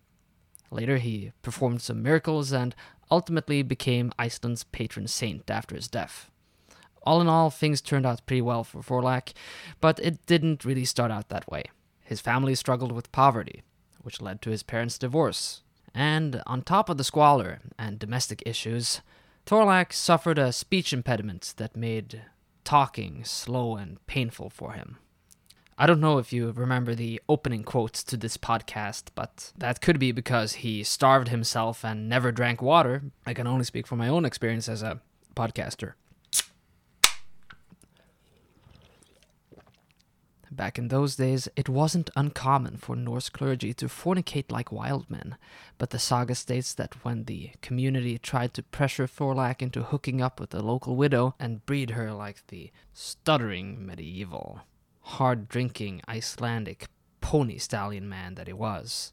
Later, 0.72 0.96
he 0.96 1.32
performed 1.42 1.82
some 1.82 2.02
miracles 2.02 2.50
and 2.50 2.74
ultimately 3.10 3.62
became 3.62 4.10
Iceland's 4.18 4.64
patron 4.64 5.06
saint 5.06 5.50
after 5.50 5.74
his 5.74 5.86
death. 5.86 6.30
All 7.02 7.20
in 7.20 7.28
all, 7.28 7.50
things 7.50 7.82
turned 7.82 8.06
out 8.06 8.24
pretty 8.26 8.40
well 8.40 8.64
for 8.64 8.80
Thorlak, 8.80 9.34
but 9.80 10.00
it 10.00 10.24
didn't 10.24 10.64
really 10.64 10.86
start 10.86 11.10
out 11.10 11.28
that 11.28 11.50
way. 11.50 11.64
His 12.00 12.22
family 12.22 12.54
struggled 12.54 12.90
with 12.90 13.12
poverty, 13.12 13.62
which 14.00 14.22
led 14.22 14.40
to 14.42 14.50
his 14.50 14.62
parents' 14.62 14.98
divorce. 14.98 15.62
And 15.94 16.42
on 16.46 16.62
top 16.62 16.88
of 16.88 16.96
the 16.96 17.04
squalor 17.04 17.60
and 17.78 17.98
domestic 17.98 18.42
issues, 18.46 19.02
Thorlak 19.44 19.92
suffered 19.92 20.38
a 20.38 20.52
speech 20.52 20.94
impediment 20.94 21.52
that 21.58 21.76
made 21.76 22.22
talking 22.64 23.24
slow 23.24 23.76
and 23.76 24.04
painful 24.06 24.48
for 24.48 24.72
him. 24.72 24.96
I 25.78 25.86
don't 25.86 26.00
know 26.00 26.18
if 26.18 26.32
you 26.32 26.50
remember 26.50 26.94
the 26.94 27.20
opening 27.28 27.64
quotes 27.64 28.04
to 28.04 28.16
this 28.16 28.36
podcast, 28.36 29.04
but 29.14 29.52
that 29.56 29.80
could 29.80 29.98
be 29.98 30.12
because 30.12 30.54
he 30.54 30.84
starved 30.84 31.28
himself 31.28 31.84
and 31.84 32.08
never 32.08 32.30
drank 32.30 32.60
water. 32.60 33.04
I 33.26 33.32
can 33.32 33.46
only 33.46 33.64
speak 33.64 33.86
from 33.86 33.98
my 33.98 34.08
own 34.08 34.24
experience 34.24 34.68
as 34.68 34.82
a 34.82 35.00
podcaster. 35.34 35.94
Back 40.50 40.78
in 40.78 40.88
those 40.88 41.16
days, 41.16 41.48
it 41.56 41.70
wasn't 41.70 42.10
uncommon 42.14 42.76
for 42.76 42.94
Norse 42.94 43.30
clergy 43.30 43.72
to 43.72 43.86
fornicate 43.86 44.52
like 44.52 44.70
wild 44.70 45.08
men, 45.08 45.36
but 45.78 45.88
the 45.88 45.98
saga 45.98 46.34
states 46.34 46.74
that 46.74 47.02
when 47.02 47.24
the 47.24 47.52
community 47.62 48.18
tried 48.18 48.52
to 48.54 48.62
pressure 48.62 49.06
Thorlak 49.06 49.62
into 49.62 49.82
hooking 49.82 50.20
up 50.20 50.38
with 50.38 50.54
a 50.54 50.60
local 50.60 50.94
widow 50.94 51.34
and 51.40 51.64
breed 51.64 51.92
her 51.92 52.12
like 52.12 52.46
the 52.48 52.70
stuttering 52.92 53.86
medieval, 53.86 54.60
hard 55.02 55.48
drinking 55.48 56.02
Icelandic 56.08 56.88
pony 57.20 57.58
stallion 57.58 58.08
man 58.08 58.34
that 58.34 58.46
he 58.46 58.52
was, 58.52 59.12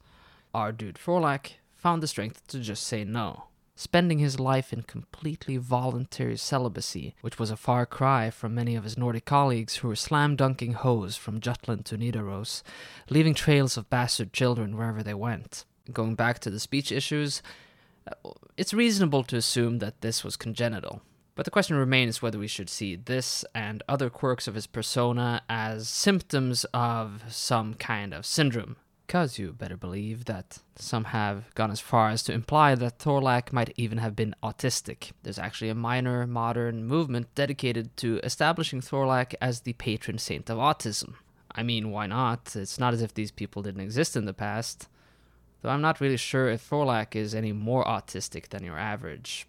our 0.53 0.72
dude 0.72 0.96
Thorlak 0.96 1.53
found 1.75 2.03
the 2.03 2.08
strength 2.08 2.48
to 2.48 2.60
just 2.60 2.84
say 2.84 3.03
no 3.03 3.50
spending 3.79 4.19
his 4.19 4.41
life 4.41 4.74
in 4.74 4.81
completely 4.81 5.55
voluntary 5.55 6.36
celibacy, 6.36 7.15
which 7.22 7.39
was 7.39 7.50
a 7.50 7.55
far 7.55 7.86
cry 7.86 8.29
from 8.29 8.53
many 8.53 8.75
of 8.75 8.84
his 8.84 8.98
Nordic 8.98 9.24
colleagues 9.24 9.77
who 9.77 9.88
were 9.88 9.96
slam 9.96 10.36
dunking 10.36 10.74
hoes 10.74 11.15
from 11.15 11.39
Jutland 11.39 11.86
to 11.86 11.98
Nidaros, 11.98 12.62
leaving 13.10 13.34
trails 13.34 13.77
of 13.77 13.89
bastard 13.89 14.34
children 14.34 14.75
wherever 14.75 15.01
they 15.01 15.13
went. 15.13 15.63
Going 15.93 16.15
back 16.15 16.39
to 16.39 16.50
the 16.50 16.60
speech 16.60 16.91
issues, 16.91 17.41
uh, 18.05 18.31
it's 18.58 18.74
reasonable 18.74 19.24
to 19.24 19.38
assume 19.38 19.79
that 19.79 20.01
this 20.01 20.25
was 20.25 20.36
congenital. 20.36 21.01
But 21.39 21.46
the 21.46 21.51
question 21.51 21.77
remains 21.77 22.22
whether 22.22 22.38
we 22.38 22.50
should 22.50 22.69
see 22.69 22.98
this 22.98 23.46
and 23.55 23.81
other 23.88 24.10
quirks 24.10 24.46
of 24.50 24.55
his 24.55 24.67
persona 24.67 25.41
as 25.48 25.88
symptoms 25.88 26.65
of 26.74 27.24
some 27.29 27.75
kind 27.75 28.13
of 28.13 28.25
syndrome, 28.25 28.75
because 29.08 29.39
you 29.39 29.53
better 29.53 29.77
believe 29.77 30.25
that 30.25 30.58
some 30.75 31.05
have 31.05 31.46
gone 31.55 31.72
as 31.72 31.79
far 31.79 32.10
as 32.10 32.24
to 32.24 32.34
imply 32.34 32.75
that 32.75 33.00
Thorlak 33.00 33.53
might 33.53 33.74
even 33.77 34.00
have 34.00 34.17
been 34.17 34.36
autistic. 34.43 35.12
There's 35.24 35.39
actually 35.39 35.69
a 35.69 35.75
minor 35.75 36.27
modern 36.27 36.84
movement 36.84 37.34
dedicated 37.36 37.96
to 37.96 38.19
establishing 38.22 38.81
Thorlak 38.81 39.34
as 39.39 39.62
the 39.62 39.72
patron 39.72 40.17
saint 40.17 40.50
of 40.50 40.58
autism. 40.58 41.13
I 41.53 41.63
mean, 41.63 41.89
why 41.89 42.08
not? 42.08 42.53
It's 42.53 42.77
not 42.77 42.93
as 42.93 43.01
if 43.01 43.13
these 43.13 43.31
people 43.31 43.62
didn't 43.62 43.79
exist 43.79 44.17
in 44.17 44.25
the 44.25 44.34
past. 44.34 44.89
Though 45.62 45.69
I'm 45.69 45.79
not 45.79 46.01
really 46.01 46.17
sure 46.17 46.50
if 46.50 46.69
Thorlak 46.69 47.15
is 47.15 47.34
any 47.34 47.53
more 47.53 47.86
autistic 47.86 48.50
than 48.50 48.65
your 48.65 48.77
average 48.77 49.48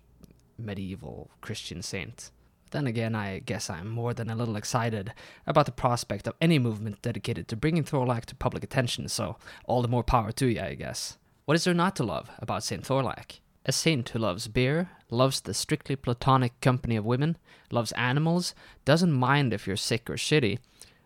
medieval 0.61 1.31
Christian 1.41 1.83
saint. 1.83 2.31
Then 2.71 2.87
again, 2.87 3.15
I 3.15 3.41
guess 3.41 3.69
I'm 3.69 3.89
more 3.89 4.15
than 4.15 4.31
a 4.31 4.37
little 4.37 4.57
excited 4.57 5.13
about 5.47 5.67
the 5.67 5.73
prospect 5.73 6.29
of 6.29 6.35
any 6.41 6.59
movement 6.59 7.03
dedicated 7.03 7.49
to 7.49 7.57
bringing 7.57 7.83
Thorlak 7.83 8.27
to 8.27 8.37
public 8.37 8.63
attention, 8.63 9.09
so 9.09 9.37
all 9.65 9.83
the 9.83 9.89
more 9.89 10.05
power 10.05 10.31
to 10.33 10.47
you, 10.47 10.61
I 10.61 10.75
guess. 10.75 11.19
What 11.47 11.57
is 11.57 11.65
there 11.65 11.75
not 11.75 11.97
to 11.97 12.05
love 12.05 12.31
about 12.39 12.63
Saint 12.63 12.85
Thorlak? 12.85 13.41
A 13.67 13.73
saint 13.73 14.09
who 14.11 14.21
loves 14.21 14.49
beer, 14.49 14.91
loves 15.11 15.41
the 15.41 15.53
strictly 15.53 15.97
platonic 15.97 16.59
company 16.61 16.97
of 16.97 17.05
women, 17.05 17.37
loves 17.71 17.93
animals, 17.93 18.55
doesn't 18.85 19.13
mind 19.13 19.53
if 19.53 19.67
you're 19.67 19.77
sick 19.77 20.09
or 20.09 20.15
shitty, 20.15 20.59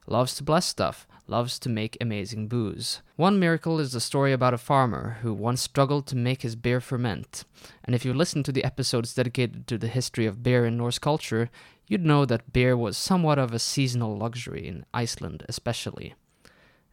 loves 0.07 0.35
to 0.37 0.43
bless 0.43 0.67
stuff, 0.67 1.07
loves 1.27 1.59
to 1.59 1.69
make 1.69 1.97
amazing 2.01 2.49
booze. 2.49 3.01
One 3.17 3.39
miracle 3.39 3.81
is 3.81 3.93
the 3.93 4.01
story 4.01 4.33
about 4.33 4.55
a 4.55 4.59
farmer 4.59 5.19
who 5.23 5.33
once 5.33 5.63
struggled 5.63 6.07
to 6.09 6.17
make 6.17 6.43
his 6.43 6.57
beer 6.57 6.81
ferment. 6.81 7.45
And 7.85 7.95
if 7.95 8.05
you 8.05 8.13
listen 8.13 8.43
to 8.45 8.53
the 8.53 8.65
episodes 8.65 9.15
dedicated 9.15 9.67
to 9.69 9.79
the 9.79 9.89
history 9.89 10.27
of 10.27 10.43
beer 10.43 10.67
in 10.67 10.77
Norse 10.77 10.99
culture, 10.99 11.51
you'd 11.87 12.05
know 12.05 12.25
that 12.25 12.53
beer 12.53 12.77
was 12.77 12.97
somewhat 12.97 13.39
of 13.39 13.53
a 13.53 13.59
seasonal 13.59 14.17
luxury 14.17 14.67
in 14.67 14.85
Iceland, 14.93 15.45
especially. 15.49 16.15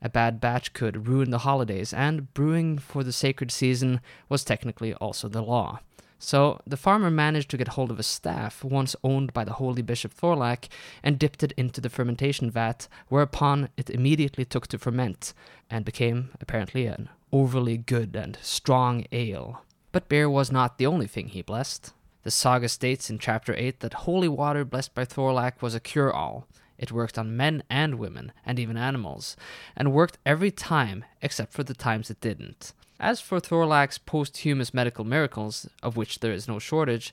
A 0.01 0.09
bad 0.09 0.41
batch 0.41 0.73
could 0.73 1.07
ruin 1.07 1.29
the 1.29 1.39
holidays, 1.39 1.93
and 1.93 2.33
brewing 2.33 2.79
for 2.79 3.03
the 3.03 3.11
sacred 3.11 3.51
season 3.51 4.01
was 4.29 4.43
technically 4.43 4.93
also 4.95 5.27
the 5.27 5.43
law. 5.43 5.79
So 6.23 6.61
the 6.67 6.77
farmer 6.77 7.09
managed 7.09 7.49
to 7.49 7.57
get 7.57 7.69
hold 7.69 7.89
of 7.89 7.99
a 7.99 8.03
staff 8.03 8.63
once 8.63 8.95
owned 9.03 9.33
by 9.33 9.43
the 9.43 9.53
holy 9.53 9.81
Bishop 9.81 10.13
Thorlak 10.13 10.69
and 11.01 11.17
dipped 11.17 11.41
it 11.41 11.51
into 11.57 11.81
the 11.81 11.89
fermentation 11.89 12.51
vat, 12.51 12.87
whereupon 13.09 13.69
it 13.75 13.89
immediately 13.89 14.45
took 14.45 14.67
to 14.67 14.77
ferment 14.77 15.33
and 15.67 15.83
became 15.83 16.29
apparently 16.39 16.85
an 16.85 17.09
overly 17.31 17.75
good 17.75 18.15
and 18.15 18.37
strong 18.43 19.03
ale. 19.11 19.63
But 19.91 20.09
beer 20.09 20.29
was 20.29 20.51
not 20.51 20.77
the 20.77 20.85
only 20.85 21.07
thing 21.07 21.29
he 21.29 21.41
blessed. 21.41 21.91
The 22.21 22.29
saga 22.29 22.69
states 22.69 23.09
in 23.09 23.17
chapter 23.17 23.55
8 23.57 23.79
that 23.79 24.05
holy 24.05 24.27
water 24.27 24.63
blessed 24.63 24.93
by 24.93 25.05
Thorlak 25.05 25.59
was 25.59 25.73
a 25.73 25.79
cure 25.79 26.13
all. 26.13 26.45
It 26.77 26.91
worked 26.91 27.17
on 27.17 27.35
men 27.35 27.63
and 27.67 27.95
women, 27.95 28.31
and 28.45 28.59
even 28.59 28.77
animals, 28.77 29.35
and 29.75 29.91
worked 29.91 30.19
every 30.23 30.51
time 30.51 31.03
except 31.23 31.51
for 31.51 31.63
the 31.63 31.73
times 31.73 32.11
it 32.11 32.21
didn't. 32.21 32.73
As 33.01 33.19
for 33.19 33.39
Thorlak's 33.39 33.97
posthumous 33.97 34.75
medical 34.75 35.03
miracles, 35.03 35.67
of 35.81 35.97
which 35.97 36.19
there 36.19 36.31
is 36.31 36.47
no 36.47 36.59
shortage, 36.59 37.11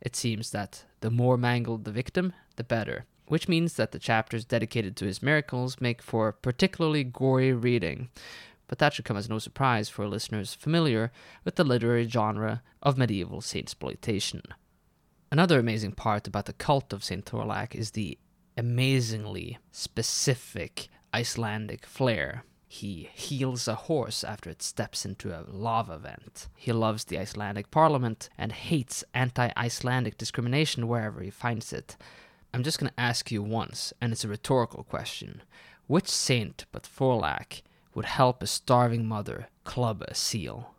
it 0.00 0.16
seems 0.16 0.50
that 0.52 0.84
the 1.00 1.10
more 1.10 1.36
mangled 1.36 1.84
the 1.84 1.90
victim, 1.90 2.32
the 2.56 2.64
better, 2.64 3.04
which 3.26 3.46
means 3.46 3.74
that 3.74 3.92
the 3.92 3.98
chapters 3.98 4.46
dedicated 4.46 4.96
to 4.96 5.04
his 5.04 5.22
miracles 5.22 5.78
make 5.78 6.00
for 6.00 6.32
particularly 6.32 7.04
gory 7.04 7.52
reading. 7.52 8.08
But 8.66 8.78
that 8.78 8.94
should 8.94 9.04
come 9.04 9.18
as 9.18 9.28
no 9.28 9.38
surprise 9.38 9.90
for 9.90 10.08
listeners 10.08 10.54
familiar 10.54 11.12
with 11.44 11.56
the 11.56 11.64
literary 11.64 12.08
genre 12.08 12.62
of 12.82 12.96
medieval 12.96 13.42
saint 13.42 13.64
exploitation. 13.64 14.40
Another 15.30 15.58
amazing 15.58 15.92
part 15.92 16.26
about 16.26 16.46
the 16.46 16.54
cult 16.54 16.94
of 16.94 17.04
Saint 17.04 17.26
Thorlak 17.26 17.74
is 17.74 17.90
the 17.90 18.16
amazingly 18.56 19.58
specific 19.70 20.88
Icelandic 21.12 21.84
flair. 21.84 22.44
He 22.68 23.08
heals 23.14 23.68
a 23.68 23.74
horse 23.74 24.24
after 24.24 24.50
it 24.50 24.62
steps 24.62 25.04
into 25.04 25.30
a 25.30 25.44
lava 25.46 25.98
vent. 25.98 26.48
He 26.56 26.72
loves 26.72 27.04
the 27.04 27.18
Icelandic 27.18 27.70
parliament 27.70 28.28
and 28.36 28.52
hates 28.52 29.04
anti 29.14 29.50
Icelandic 29.56 30.18
discrimination 30.18 30.88
wherever 30.88 31.22
he 31.22 31.30
finds 31.30 31.72
it. 31.72 31.96
I'm 32.52 32.62
just 32.62 32.78
going 32.78 32.90
to 32.90 33.00
ask 33.00 33.30
you 33.30 33.42
once, 33.42 33.92
and 34.00 34.12
it's 34.12 34.24
a 34.24 34.28
rhetorical 34.28 34.82
question. 34.82 35.42
Which 35.86 36.08
saint 36.08 36.64
but 36.72 36.82
Thorlak 36.82 37.62
would 37.94 38.06
help 38.06 38.42
a 38.42 38.46
starving 38.46 39.06
mother 39.06 39.48
club 39.64 40.02
a 40.08 40.14
seal? 40.14 40.74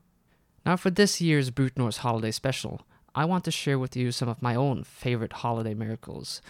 Now, 0.66 0.76
for 0.76 0.90
this 0.90 1.22
year's 1.22 1.50
Brute 1.50 1.78
Norse 1.78 1.98
holiday 1.98 2.32
special, 2.32 2.82
I 3.16 3.26
want 3.26 3.46
to 3.46 3.52
share 3.52 3.80
with 3.80 3.96
you 3.96 4.12
some 4.12 4.28
of 4.28 4.42
my 4.42 4.54
own 4.54 4.84
favorite 4.84 5.34
holiday 5.34 5.74
miracles. 5.74 6.42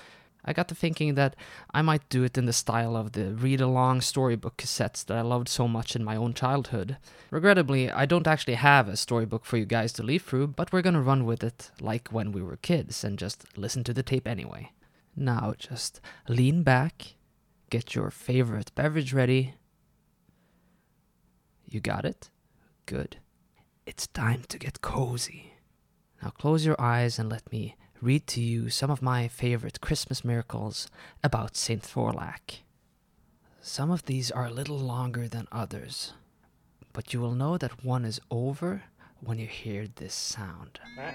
I 0.45 0.53
got 0.53 0.67
to 0.69 0.75
thinking 0.75 1.15
that 1.15 1.35
I 1.73 1.81
might 1.81 2.07
do 2.09 2.23
it 2.23 2.37
in 2.37 2.45
the 2.45 2.53
style 2.53 2.95
of 2.95 3.11
the 3.11 3.33
read 3.33 3.59
along 3.59 4.01
storybook 4.01 4.57
cassettes 4.57 5.03
that 5.05 5.17
I 5.17 5.21
loved 5.21 5.49
so 5.49 5.67
much 5.67 5.95
in 5.95 6.03
my 6.03 6.15
own 6.15 6.33
childhood. 6.33 6.97
Regrettably, 7.31 7.91
I 7.91 8.05
don't 8.05 8.27
actually 8.27 8.55
have 8.55 8.87
a 8.87 8.95
storybook 8.95 9.43
for 9.43 9.57
you 9.57 9.65
guys 9.65 9.91
to 9.93 10.03
leaf 10.03 10.23
through, 10.23 10.47
but 10.47 10.71
we're 10.71 10.81
gonna 10.81 11.01
run 11.01 11.25
with 11.25 11.43
it 11.43 11.71
like 11.81 12.09
when 12.09 12.31
we 12.31 12.41
were 12.41 12.57
kids 12.57 13.03
and 13.03 13.19
just 13.19 13.45
listen 13.57 13.83
to 13.83 13.93
the 13.93 14.03
tape 14.03 14.27
anyway. 14.27 14.71
Now, 15.15 15.53
just 15.57 15.99
lean 16.29 16.63
back, 16.63 17.15
get 17.69 17.95
your 17.95 18.11
favorite 18.11 18.73
beverage 18.75 19.13
ready. 19.13 19.55
You 21.65 21.81
got 21.81 22.05
it? 22.05 22.29
Good. 22.85 23.17
It's 23.85 24.07
time 24.07 24.43
to 24.47 24.57
get 24.57 24.81
cozy. 24.81 25.53
Now 26.21 26.29
close 26.29 26.65
your 26.65 26.79
eyes 26.79 27.19
and 27.19 27.29
let 27.29 27.51
me 27.51 27.75
read 28.01 28.27
to 28.27 28.41
you 28.41 28.69
some 28.69 28.91
of 28.91 29.01
my 29.01 29.27
favorite 29.27 29.81
Christmas 29.81 30.23
miracles 30.23 30.87
about 31.23 31.55
Saint 31.55 31.81
Thorlak. 31.81 32.59
Some 33.61 33.91
of 33.91 34.05
these 34.05 34.31
are 34.31 34.45
a 34.45 34.51
little 34.51 34.77
longer 34.77 35.27
than 35.27 35.47
others, 35.51 36.13
but 36.93 37.13
you 37.13 37.19
will 37.19 37.33
know 37.33 37.57
that 37.57 37.83
one 37.83 38.05
is 38.05 38.21
over 38.29 38.83
when 39.19 39.39
you 39.39 39.47
hear 39.47 39.87
this 39.95 40.13
sound. 40.13 40.79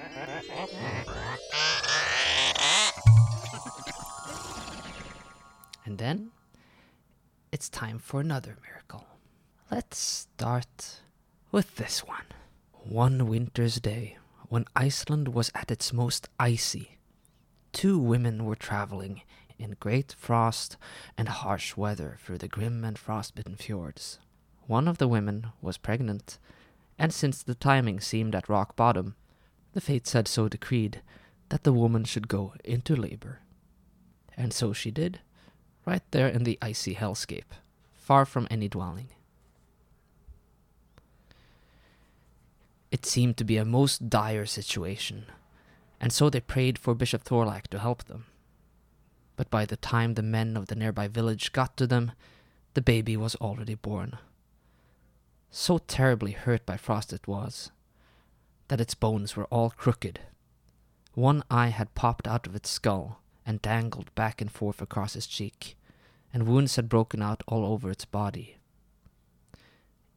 And 5.84 5.98
then 5.98 6.30
it's 7.50 7.68
time 7.68 7.98
for 7.98 8.20
another 8.20 8.56
miracle. 8.64 9.04
Let's 9.70 9.98
start 9.98 11.00
with 11.50 11.76
this 11.76 12.06
one. 12.06 12.26
One 12.84 13.26
winter's 13.26 13.80
day, 13.80 14.16
when 14.52 14.66
Iceland 14.76 15.28
was 15.28 15.50
at 15.54 15.70
its 15.70 15.94
most 15.94 16.28
icy. 16.38 16.98
Two 17.72 17.98
women 17.98 18.44
were 18.44 18.54
traveling 18.54 19.22
in 19.58 19.78
great 19.80 20.14
frost 20.18 20.76
and 21.16 21.26
harsh 21.26 21.74
weather 21.74 22.18
through 22.20 22.36
the 22.36 22.48
grim 22.48 22.84
and 22.84 22.98
frostbitten 22.98 23.56
fjords. 23.56 24.18
One 24.66 24.88
of 24.88 24.98
the 24.98 25.08
women 25.08 25.46
was 25.62 25.78
pregnant, 25.78 26.38
and 26.98 27.14
since 27.14 27.42
the 27.42 27.54
timing 27.54 27.98
seemed 28.00 28.34
at 28.34 28.50
rock 28.50 28.76
bottom, 28.76 29.14
the 29.72 29.80
fates 29.80 30.12
had 30.12 30.28
so 30.28 30.50
decreed 30.50 31.00
that 31.48 31.62
the 31.62 31.72
woman 31.72 32.04
should 32.04 32.28
go 32.28 32.52
into 32.62 32.94
labor. 32.94 33.40
And 34.36 34.52
so 34.52 34.74
she 34.74 34.90
did, 34.90 35.20
right 35.86 36.02
there 36.10 36.28
in 36.28 36.44
the 36.44 36.58
icy 36.60 36.94
hellscape, 36.94 37.56
far 37.94 38.26
from 38.26 38.46
any 38.50 38.68
dwelling. 38.68 39.08
It 42.92 43.06
seemed 43.06 43.38
to 43.38 43.44
be 43.44 43.56
a 43.56 43.64
most 43.64 44.10
dire 44.10 44.44
situation, 44.44 45.24
and 45.98 46.12
so 46.12 46.28
they 46.28 46.40
prayed 46.40 46.78
for 46.78 46.94
Bishop 46.94 47.24
Thorlak 47.24 47.68
to 47.68 47.78
help 47.78 48.04
them. 48.04 48.26
But 49.34 49.48
by 49.48 49.64
the 49.64 49.78
time 49.78 50.12
the 50.12 50.22
men 50.22 50.58
of 50.58 50.66
the 50.66 50.74
nearby 50.74 51.08
village 51.08 51.52
got 51.52 51.74
to 51.78 51.86
them, 51.86 52.12
the 52.74 52.82
baby 52.82 53.16
was 53.16 53.34
already 53.36 53.76
born. 53.76 54.18
So 55.50 55.78
terribly 55.78 56.32
hurt 56.32 56.66
by 56.66 56.76
frost 56.76 57.14
it 57.14 57.26
was 57.26 57.70
that 58.68 58.80
its 58.80 58.94
bones 58.94 59.36
were 59.36 59.46
all 59.46 59.70
crooked. 59.70 60.20
One 61.14 61.42
eye 61.50 61.68
had 61.68 61.94
popped 61.94 62.28
out 62.28 62.46
of 62.46 62.54
its 62.54 62.68
skull 62.68 63.22
and 63.46 63.62
dangled 63.62 64.14
back 64.14 64.42
and 64.42 64.52
forth 64.52 64.82
across 64.82 65.16
its 65.16 65.26
cheek, 65.26 65.78
and 66.30 66.46
wounds 66.46 66.76
had 66.76 66.90
broken 66.90 67.22
out 67.22 67.42
all 67.48 67.64
over 67.64 67.90
its 67.90 68.04
body. 68.04 68.58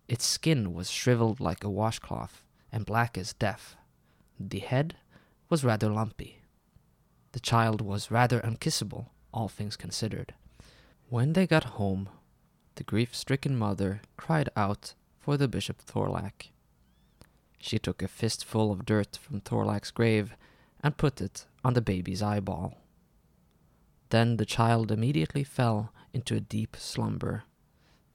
Its 0.09 0.25
skin 0.25 0.73
was 0.73 0.91
shriveled 0.91 1.39
like 1.39 1.63
a 1.63 1.69
washcloth 1.69 2.44
and 2.71 2.85
black 2.85 3.17
as 3.17 3.33
death. 3.33 3.75
The 4.39 4.59
head 4.59 4.95
was 5.49 5.63
rather 5.63 5.89
lumpy. 5.89 6.41
The 7.31 7.39
child 7.39 7.81
was 7.81 8.11
rather 8.11 8.39
unkissable, 8.41 9.07
all 9.33 9.47
things 9.47 9.75
considered. 9.75 10.33
When 11.09 11.33
they 11.33 11.45
got 11.45 11.75
home, 11.75 12.09
the 12.75 12.83
grief 12.83 13.15
stricken 13.15 13.57
mother 13.57 14.01
cried 14.17 14.49
out 14.55 14.93
for 15.19 15.37
the 15.37 15.47
Bishop 15.47 15.81
Thorlak. 15.81 16.51
She 17.59 17.79
took 17.79 18.01
a 18.01 18.07
fistful 18.07 18.71
of 18.71 18.85
dirt 18.85 19.17
from 19.21 19.41
Thorlak's 19.41 19.91
grave 19.91 20.35
and 20.83 20.97
put 20.97 21.19
it 21.21 21.45
on 21.63 21.73
the 21.73 21.81
baby's 21.81 22.21
eyeball. 22.21 22.77
Then 24.09 24.37
the 24.37 24.45
child 24.45 24.91
immediately 24.91 25.43
fell 25.43 25.91
into 26.13 26.35
a 26.35 26.39
deep 26.39 26.75
slumber, 26.77 27.43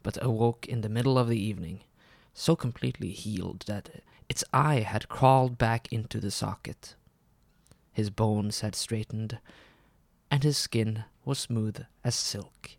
but 0.02 0.22
awoke 0.22 0.66
in 0.66 0.82
the 0.82 0.88
middle 0.88 1.18
of 1.18 1.28
the 1.28 1.40
evening, 1.40 1.80
so 2.32 2.54
completely 2.54 3.10
healed 3.10 3.64
that 3.66 4.02
its 4.30 4.44
eye 4.52 4.78
had 4.78 5.08
crawled 5.08 5.58
back 5.58 5.92
into 5.92 6.20
the 6.20 6.30
socket. 6.30 6.94
His 7.92 8.10
bones 8.10 8.60
had 8.60 8.76
straightened, 8.76 9.40
and 10.30 10.44
his 10.44 10.56
skin 10.56 11.02
was 11.24 11.40
smooth 11.40 11.84
as 12.04 12.14
silk. 12.14 12.70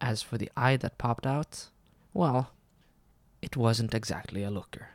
As 0.00 0.22
for 0.22 0.38
the 0.38 0.48
eye 0.56 0.76
that 0.76 0.96
popped 0.96 1.26
out, 1.26 1.66
well, 2.14 2.52
it 3.42 3.56
wasn't 3.56 3.94
exactly 3.94 4.44
a 4.44 4.50
looker. 4.50 4.90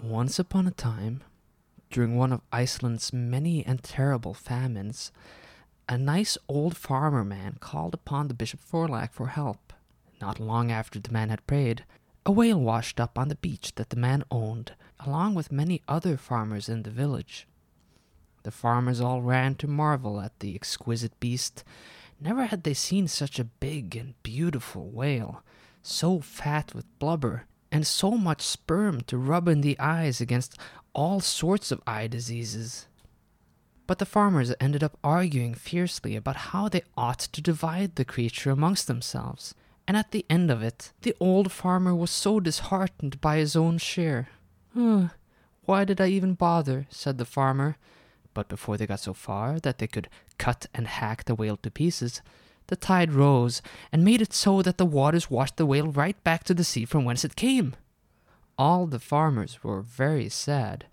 Once 0.00 0.38
upon 0.38 0.68
a 0.68 0.70
time, 0.70 1.24
during 1.90 2.16
one 2.16 2.32
of 2.32 2.42
Iceland's 2.52 3.12
many 3.12 3.66
and 3.66 3.82
terrible 3.82 4.34
famines, 4.34 5.10
a 5.90 5.98
nice 5.98 6.38
old 6.48 6.76
farmer 6.76 7.24
man 7.24 7.56
called 7.58 7.94
upon 7.94 8.28
the 8.28 8.34
Bishop 8.34 8.60
Thorlak 8.60 9.12
for 9.12 9.26
help. 9.26 9.72
Not 10.20 10.38
long 10.38 10.70
after 10.70 11.00
the 11.00 11.10
man 11.10 11.30
had 11.30 11.44
prayed, 11.48 11.84
a 12.24 12.30
whale 12.30 12.60
washed 12.60 13.00
up 13.00 13.18
on 13.18 13.26
the 13.26 13.34
beach 13.34 13.72
that 13.74 13.90
the 13.90 13.96
man 13.96 14.22
owned, 14.30 14.74
along 15.00 15.34
with 15.34 15.50
many 15.50 15.82
other 15.88 16.16
farmers 16.16 16.68
in 16.68 16.84
the 16.84 16.90
village. 16.90 17.48
The 18.44 18.52
farmers 18.52 19.00
all 19.00 19.20
ran 19.20 19.56
to 19.56 19.66
marvel 19.66 20.20
at 20.20 20.38
the 20.38 20.54
exquisite 20.54 21.18
beast. 21.18 21.64
Never 22.20 22.44
had 22.44 22.62
they 22.62 22.74
seen 22.74 23.08
such 23.08 23.40
a 23.40 23.44
big 23.44 23.96
and 23.96 24.14
beautiful 24.22 24.90
whale, 24.90 25.42
so 25.82 26.20
fat 26.20 26.72
with 26.72 26.86
blubber, 27.00 27.46
and 27.72 27.84
so 27.84 28.12
much 28.12 28.42
sperm 28.42 29.00
to 29.08 29.18
rub 29.18 29.48
in 29.48 29.60
the 29.60 29.78
eyes 29.80 30.20
against 30.20 30.56
all 30.92 31.18
sorts 31.18 31.72
of 31.72 31.82
eye 31.84 32.06
diseases. 32.06 32.86
But 33.90 33.98
the 33.98 34.06
farmers 34.06 34.54
ended 34.60 34.84
up 34.84 34.96
arguing 35.02 35.52
fiercely 35.52 36.14
about 36.14 36.36
how 36.54 36.68
they 36.68 36.82
ought 36.96 37.18
to 37.18 37.42
divide 37.42 37.96
the 37.96 38.04
creature 38.04 38.52
amongst 38.52 38.86
themselves, 38.86 39.52
and 39.88 39.96
at 39.96 40.12
the 40.12 40.24
end 40.30 40.48
of 40.48 40.62
it, 40.62 40.92
the 41.02 41.16
old 41.18 41.50
farmer 41.50 41.92
was 41.92 42.12
so 42.12 42.38
disheartened 42.38 43.20
by 43.20 43.38
his 43.38 43.56
own 43.56 43.78
share. 43.78 44.28
Why 45.64 45.84
did 45.84 46.00
I 46.00 46.06
even 46.06 46.34
bother? 46.34 46.86
said 46.88 47.18
the 47.18 47.24
farmer. 47.24 47.78
But 48.32 48.46
before 48.46 48.76
they 48.76 48.86
got 48.86 49.00
so 49.00 49.12
far 49.12 49.58
that 49.58 49.78
they 49.78 49.88
could 49.88 50.08
cut 50.38 50.66
and 50.72 50.86
hack 50.86 51.24
the 51.24 51.34
whale 51.34 51.56
to 51.56 51.68
pieces, 51.68 52.22
the 52.68 52.76
tide 52.76 53.10
rose 53.10 53.60
and 53.90 54.04
made 54.04 54.22
it 54.22 54.32
so 54.32 54.62
that 54.62 54.78
the 54.78 54.86
waters 54.86 55.32
washed 55.32 55.56
the 55.56 55.66
whale 55.66 55.88
right 55.88 56.22
back 56.22 56.44
to 56.44 56.54
the 56.54 56.62
sea 56.62 56.84
from 56.84 57.04
whence 57.04 57.24
it 57.24 57.34
came. 57.34 57.74
All 58.56 58.86
the 58.86 59.00
farmers 59.00 59.64
were 59.64 59.80
very 59.80 60.28
sad. 60.28 60.86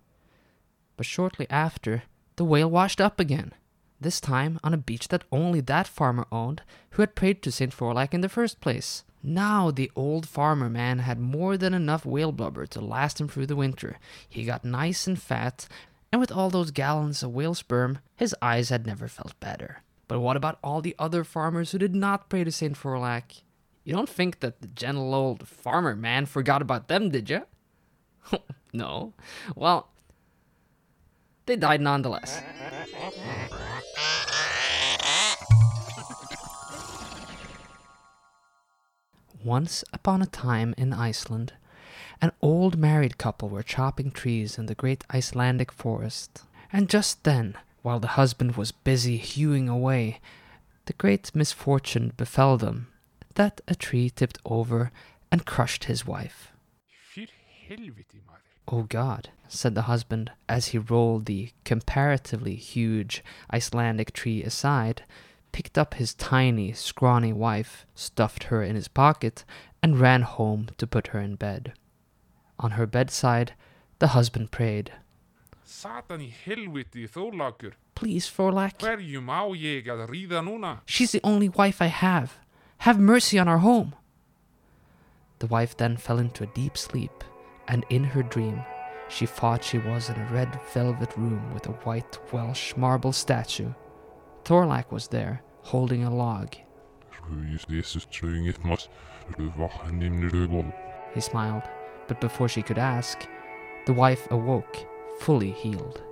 But 0.96 1.06
shortly 1.06 1.46
after, 1.48 2.02
the 2.38 2.44
whale 2.44 2.70
washed 2.70 3.00
up 3.00 3.18
again, 3.18 3.52
this 4.00 4.20
time 4.20 4.60
on 4.62 4.72
a 4.72 4.78
beach 4.78 5.08
that 5.08 5.24
only 5.32 5.60
that 5.60 5.88
farmer 5.88 6.24
owned 6.30 6.62
who 6.90 7.02
had 7.02 7.16
prayed 7.16 7.42
to 7.42 7.50
St. 7.50 7.74
Thorlak 7.74 8.14
in 8.14 8.20
the 8.20 8.28
first 8.28 8.60
place. 8.60 9.02
Now 9.24 9.72
the 9.72 9.90
old 9.96 10.28
farmer 10.28 10.70
man 10.70 11.00
had 11.00 11.18
more 11.18 11.56
than 11.56 11.74
enough 11.74 12.06
whale 12.06 12.30
blubber 12.30 12.64
to 12.66 12.80
last 12.80 13.20
him 13.20 13.26
through 13.26 13.46
the 13.46 13.56
winter. 13.56 13.98
He 14.28 14.44
got 14.44 14.64
nice 14.64 15.08
and 15.08 15.20
fat, 15.20 15.66
and 16.12 16.20
with 16.20 16.30
all 16.30 16.48
those 16.48 16.70
gallons 16.70 17.24
of 17.24 17.32
whale 17.32 17.54
sperm, 17.54 17.98
his 18.14 18.36
eyes 18.40 18.68
had 18.68 18.86
never 18.86 19.08
felt 19.08 19.38
better. 19.40 19.82
But 20.06 20.20
what 20.20 20.36
about 20.36 20.60
all 20.62 20.80
the 20.80 20.94
other 20.96 21.24
farmers 21.24 21.72
who 21.72 21.78
did 21.78 21.94
not 21.94 22.28
pray 22.28 22.44
to 22.44 22.52
St. 22.52 22.78
Thorlak? 22.78 23.42
You 23.82 23.94
don't 23.94 24.08
think 24.08 24.38
that 24.38 24.60
the 24.60 24.68
gentle 24.68 25.12
old 25.12 25.48
farmer 25.48 25.96
man 25.96 26.24
forgot 26.26 26.62
about 26.62 26.86
them, 26.86 27.10
did 27.10 27.28
you? 27.28 27.42
no. 28.72 29.14
Well, 29.56 29.90
they 31.48 31.56
died 31.56 31.80
nonetheless. 31.80 32.42
Once 39.42 39.82
upon 39.94 40.20
a 40.20 40.26
time 40.26 40.74
in 40.76 40.92
Iceland, 40.92 41.54
an 42.20 42.32
old 42.42 42.76
married 42.76 43.16
couple 43.16 43.48
were 43.48 43.62
chopping 43.62 44.10
trees 44.10 44.58
in 44.58 44.66
the 44.66 44.74
great 44.74 45.04
Icelandic 45.12 45.72
forest. 45.72 46.42
And 46.70 46.90
just 46.90 47.24
then, 47.24 47.56
while 47.80 47.98
the 47.98 48.18
husband 48.18 48.56
was 48.56 48.72
busy 48.72 49.16
hewing 49.16 49.68
away, 49.70 50.20
the 50.84 50.92
great 50.92 51.34
misfortune 51.34 52.12
befell 52.16 52.58
them 52.58 52.88
that 53.36 53.62
a 53.66 53.74
tree 53.74 54.10
tipped 54.10 54.38
over 54.44 54.90
and 55.32 55.46
crushed 55.46 55.84
his 55.84 56.06
wife. 56.06 56.52
Oh 58.70 58.82
God, 58.82 59.30
said 59.48 59.74
the 59.74 59.82
husband 59.82 60.30
as 60.48 60.68
he 60.68 60.78
rolled 60.78 61.24
the 61.26 61.50
comparatively 61.64 62.54
huge 62.54 63.24
Icelandic 63.52 64.12
tree 64.12 64.42
aside, 64.42 65.02
picked 65.52 65.78
up 65.78 65.94
his 65.94 66.12
tiny, 66.14 66.72
scrawny 66.72 67.32
wife, 67.32 67.86
stuffed 67.94 68.44
her 68.44 68.62
in 68.62 68.76
his 68.76 68.88
pocket, 68.88 69.44
and 69.82 69.98
ran 69.98 70.22
home 70.22 70.68
to 70.76 70.86
put 70.86 71.08
her 71.08 71.20
in 71.20 71.36
bed. 71.36 71.72
On 72.58 72.72
her 72.72 72.86
bedside, 72.86 73.54
the 74.00 74.08
husband 74.08 74.50
prayed. 74.50 74.92
Satan 75.64 76.20
í 76.20 76.30
helviti 76.44 77.06
Þórlakur, 77.08 77.72
Please, 77.94 78.28
Thorlak, 78.30 78.78
hverjum 78.78 79.26
á 79.28 79.42
ég 79.56 79.88
að 79.88 80.08
ríða 80.08 80.40
núna? 80.44 80.80
she's 80.86 81.12
the 81.12 81.20
only 81.24 81.48
wife 81.48 81.80
I 81.82 81.86
have. 81.88 82.38
Have 82.86 82.98
mercy 83.00 83.38
on 83.38 83.48
our 83.48 83.58
home. 83.58 83.94
The 85.40 85.46
wife 85.46 85.76
then 85.76 85.96
fell 85.96 86.18
into 86.18 86.44
a 86.44 86.46
deep 86.54 86.76
sleep, 86.78 87.24
and 87.68 87.84
in 87.90 88.02
her 88.02 88.22
dream, 88.22 88.64
she 89.08 89.26
thought 89.26 89.64
she 89.64 89.78
was 89.78 90.08
in 90.08 90.16
a 90.16 90.32
red 90.32 90.58
velvet 90.72 91.16
room 91.16 91.52
with 91.52 91.66
a 91.66 91.72
white 91.84 92.18
Welsh 92.32 92.74
marble 92.76 93.12
statue. 93.12 93.72
Thorlak 94.44 94.90
was 94.90 95.08
there, 95.08 95.42
holding 95.62 96.04
a 96.04 96.14
log. 96.14 96.54
He 101.14 101.20
smiled, 101.20 101.62
but 102.06 102.20
before 102.20 102.48
she 102.48 102.62
could 102.62 102.78
ask, 102.78 103.26
the 103.86 103.92
wife 103.92 104.26
awoke, 104.30 104.76
fully 105.20 105.50
healed. 105.50 106.02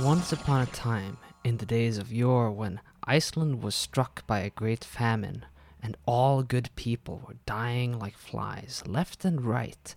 Once 0.00 0.32
upon 0.32 0.62
a 0.62 0.66
time, 0.66 1.16
in 1.44 1.56
the 1.56 1.66
days 1.66 1.98
of 1.98 2.12
yore, 2.12 2.50
when 2.50 2.80
Iceland 3.04 3.62
was 3.62 3.74
struck 3.74 4.26
by 4.26 4.40
a 4.40 4.50
great 4.50 4.84
famine, 4.84 5.44
and 5.88 5.96
all 6.04 6.42
good 6.42 6.68
people 6.76 7.22
were 7.26 7.36
dying 7.46 7.98
like 7.98 8.18
flies, 8.18 8.82
left 8.86 9.24
and 9.24 9.40
right, 9.40 9.94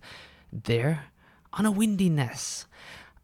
there, 0.50 1.10
on 1.52 1.66
a 1.66 1.70
windy 1.70 2.08
ness, 2.08 2.64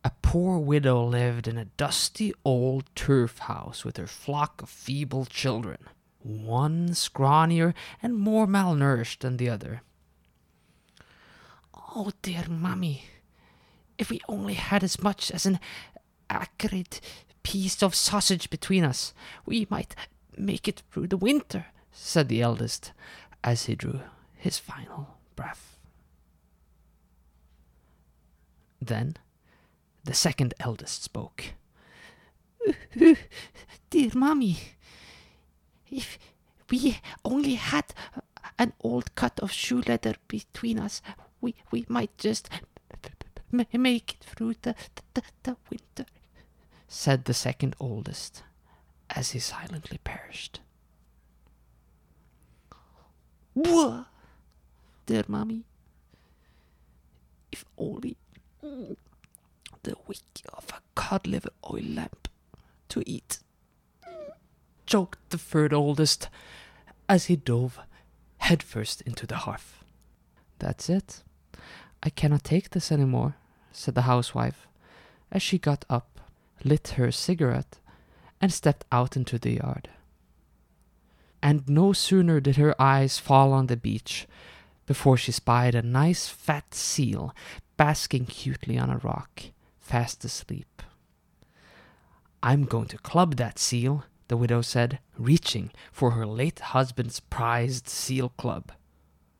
a 0.04 0.12
poor 0.20 0.58
widow 0.58 1.02
lived 1.02 1.48
in 1.48 1.56
a 1.56 1.64
dusty 1.64 2.30
old 2.44 2.84
turf 2.94 3.38
house 3.38 3.86
with 3.86 3.96
her 3.96 4.06
flock 4.06 4.60
of 4.60 4.68
feeble 4.68 5.24
children, 5.24 5.78
one 6.18 6.90
scrawnier 6.90 7.72
and 8.02 8.14
more 8.14 8.46
malnourished 8.46 9.20
than 9.20 9.38
the 9.38 9.48
other. 9.48 9.80
Oh, 11.74 12.12
dear 12.20 12.44
mummy, 12.50 13.04
if 13.96 14.10
we 14.10 14.20
only 14.28 14.54
had 14.54 14.84
as 14.84 15.02
much 15.02 15.30
as 15.30 15.46
an 15.46 15.58
acrid 16.28 17.00
piece 17.42 17.82
of 17.82 17.94
sausage 17.94 18.50
between 18.50 18.84
us, 18.84 19.14
we 19.46 19.66
might 19.70 19.96
make 20.36 20.68
it 20.68 20.82
through 20.90 21.06
the 21.06 21.16
winter, 21.16 21.64
said 22.00 22.28
the 22.28 22.40
eldest 22.40 22.92
as 23.42 23.66
he 23.66 23.74
drew 23.74 24.00
his 24.36 24.58
final 24.58 25.18
breath. 25.34 25.76
Then 28.80 29.16
the 30.04 30.14
second 30.14 30.54
eldest 30.60 31.02
spoke. 31.02 31.54
Dear 33.90 34.10
mummy, 34.14 34.58
if 35.90 36.18
we 36.70 36.98
only 37.24 37.54
had 37.56 37.92
an 38.58 38.72
old 38.80 39.14
cut 39.16 39.38
of 39.40 39.50
shoe 39.50 39.82
leather 39.86 40.14
between 40.28 40.78
us, 40.78 41.02
we, 41.40 41.56
we 41.72 41.84
might 41.88 42.16
just 42.16 42.48
ma- 43.50 43.64
make 43.72 44.14
it 44.14 44.24
through 44.24 44.54
the, 44.62 44.76
the, 45.14 45.22
the 45.42 45.56
winter, 45.68 46.06
said 46.86 47.24
the 47.24 47.34
second 47.34 47.74
oldest, 47.80 48.44
as 49.10 49.32
he 49.32 49.40
silently 49.40 49.98
perished. 50.04 50.60
Whoa, 53.60 54.04
dear 55.06 55.24
mommy, 55.26 55.64
if 57.50 57.64
only 57.76 58.16
the 58.60 59.96
wick 60.06 60.20
of 60.52 60.68
a 60.70 60.80
cod 60.94 61.26
liver 61.26 61.50
oil 61.68 61.82
lamp 61.82 62.28
to 62.90 63.02
eat, 63.04 63.40
choked 64.86 65.18
the 65.30 65.38
third 65.38 65.72
oldest 65.72 66.28
as 67.08 67.24
he 67.24 67.34
dove 67.34 67.80
headfirst 68.36 69.00
into 69.00 69.26
the 69.26 69.38
hearth. 69.38 69.82
That's 70.60 70.88
it. 70.88 71.24
I 72.00 72.10
cannot 72.10 72.44
take 72.44 72.70
this 72.70 72.92
any 72.92 73.06
more, 73.06 73.34
said 73.72 73.96
the 73.96 74.02
housewife, 74.02 74.68
as 75.32 75.42
she 75.42 75.58
got 75.58 75.84
up, 75.90 76.20
lit 76.62 76.94
her 76.96 77.10
cigarette, 77.10 77.80
and 78.40 78.52
stepped 78.52 78.84
out 78.92 79.16
into 79.16 79.36
the 79.36 79.54
yard. 79.54 79.88
And 81.42 81.68
no 81.68 81.92
sooner 81.92 82.40
did 82.40 82.56
her 82.56 82.80
eyes 82.80 83.18
fall 83.18 83.52
on 83.52 83.66
the 83.66 83.76
beach 83.76 84.26
before 84.86 85.16
she 85.16 85.32
spied 85.32 85.74
a 85.74 85.82
nice 85.82 86.28
fat 86.28 86.74
seal 86.74 87.34
basking 87.76 88.26
cutely 88.26 88.78
on 88.78 88.90
a 88.90 88.98
rock, 88.98 89.42
fast 89.78 90.24
asleep. 90.24 90.82
I'm 92.42 92.64
going 92.64 92.86
to 92.88 92.98
club 92.98 93.36
that 93.36 93.58
seal, 93.58 94.04
the 94.28 94.36
widow 94.36 94.62
said, 94.62 94.98
reaching 95.16 95.70
for 95.92 96.12
her 96.12 96.26
late 96.26 96.60
husband's 96.60 97.20
prized 97.20 97.88
seal 97.88 98.30
club. 98.30 98.72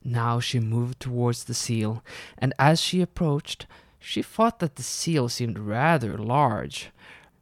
Now 0.03 0.39
she 0.39 0.59
moved 0.59 0.99
towards 0.99 1.43
the 1.43 1.53
seal, 1.53 2.03
and 2.37 2.53
as 2.57 2.79
she 2.79 3.01
approached, 3.01 3.67
she 3.99 4.21
thought 4.21 4.59
that 4.59 4.75
the 4.75 4.83
seal 4.83 5.27
seemed 5.29 5.59
rather 5.59 6.17
large, 6.17 6.91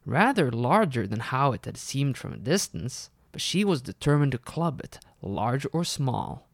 rather 0.04 0.50
larger 0.50 1.06
than 1.06 1.20
how 1.20 1.52
it 1.52 1.64
had 1.64 1.76
seemed 1.76 2.16
from 2.16 2.32
a 2.32 2.38
distance, 2.38 3.10
she 3.38 3.64
was 3.64 3.80
determined 3.80 4.32
to 4.32 4.38
club 4.38 4.80
it, 4.80 4.98
large 5.22 5.66
or 5.72 5.84
small. 5.84 6.48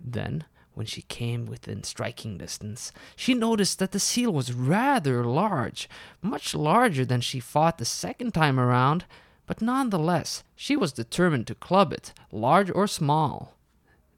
Then, 0.00 0.44
when 0.74 0.86
she 0.86 1.02
came 1.02 1.46
within 1.46 1.82
striking 1.82 2.36
distance, 2.36 2.92
she 3.16 3.32
noticed 3.32 3.78
that 3.78 3.92
the 3.92 4.00
seal 4.00 4.30
was 4.30 4.52
rather 4.52 5.24
large, 5.24 5.88
much 6.20 6.54
larger 6.54 7.04
than 7.04 7.20
she 7.20 7.40
thought 7.40 7.78
the 7.78 7.84
second 7.84 8.34
time 8.34 8.60
around, 8.60 9.04
but 9.46 9.62
nonetheless, 9.62 10.44
she 10.54 10.76
was 10.76 10.92
determined 10.92 11.46
to 11.46 11.54
club 11.54 11.92
it, 11.92 12.12
large 12.30 12.70
or 12.70 12.86
small. 12.86 13.54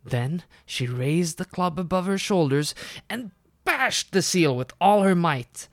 Then 0.05 0.43
she 0.67 0.87
raised 0.87 1.39
the 1.39 1.45
club 1.45 1.79
above 1.79 2.07
her 2.07 2.19
shoulders 2.19 2.75
and 3.09 3.31
bashed 3.65 4.13
the 4.13 4.23
seal 4.23 4.57
with 4.57 4.73
all 4.81 5.03
her 5.03 5.15
might. 5.15 5.69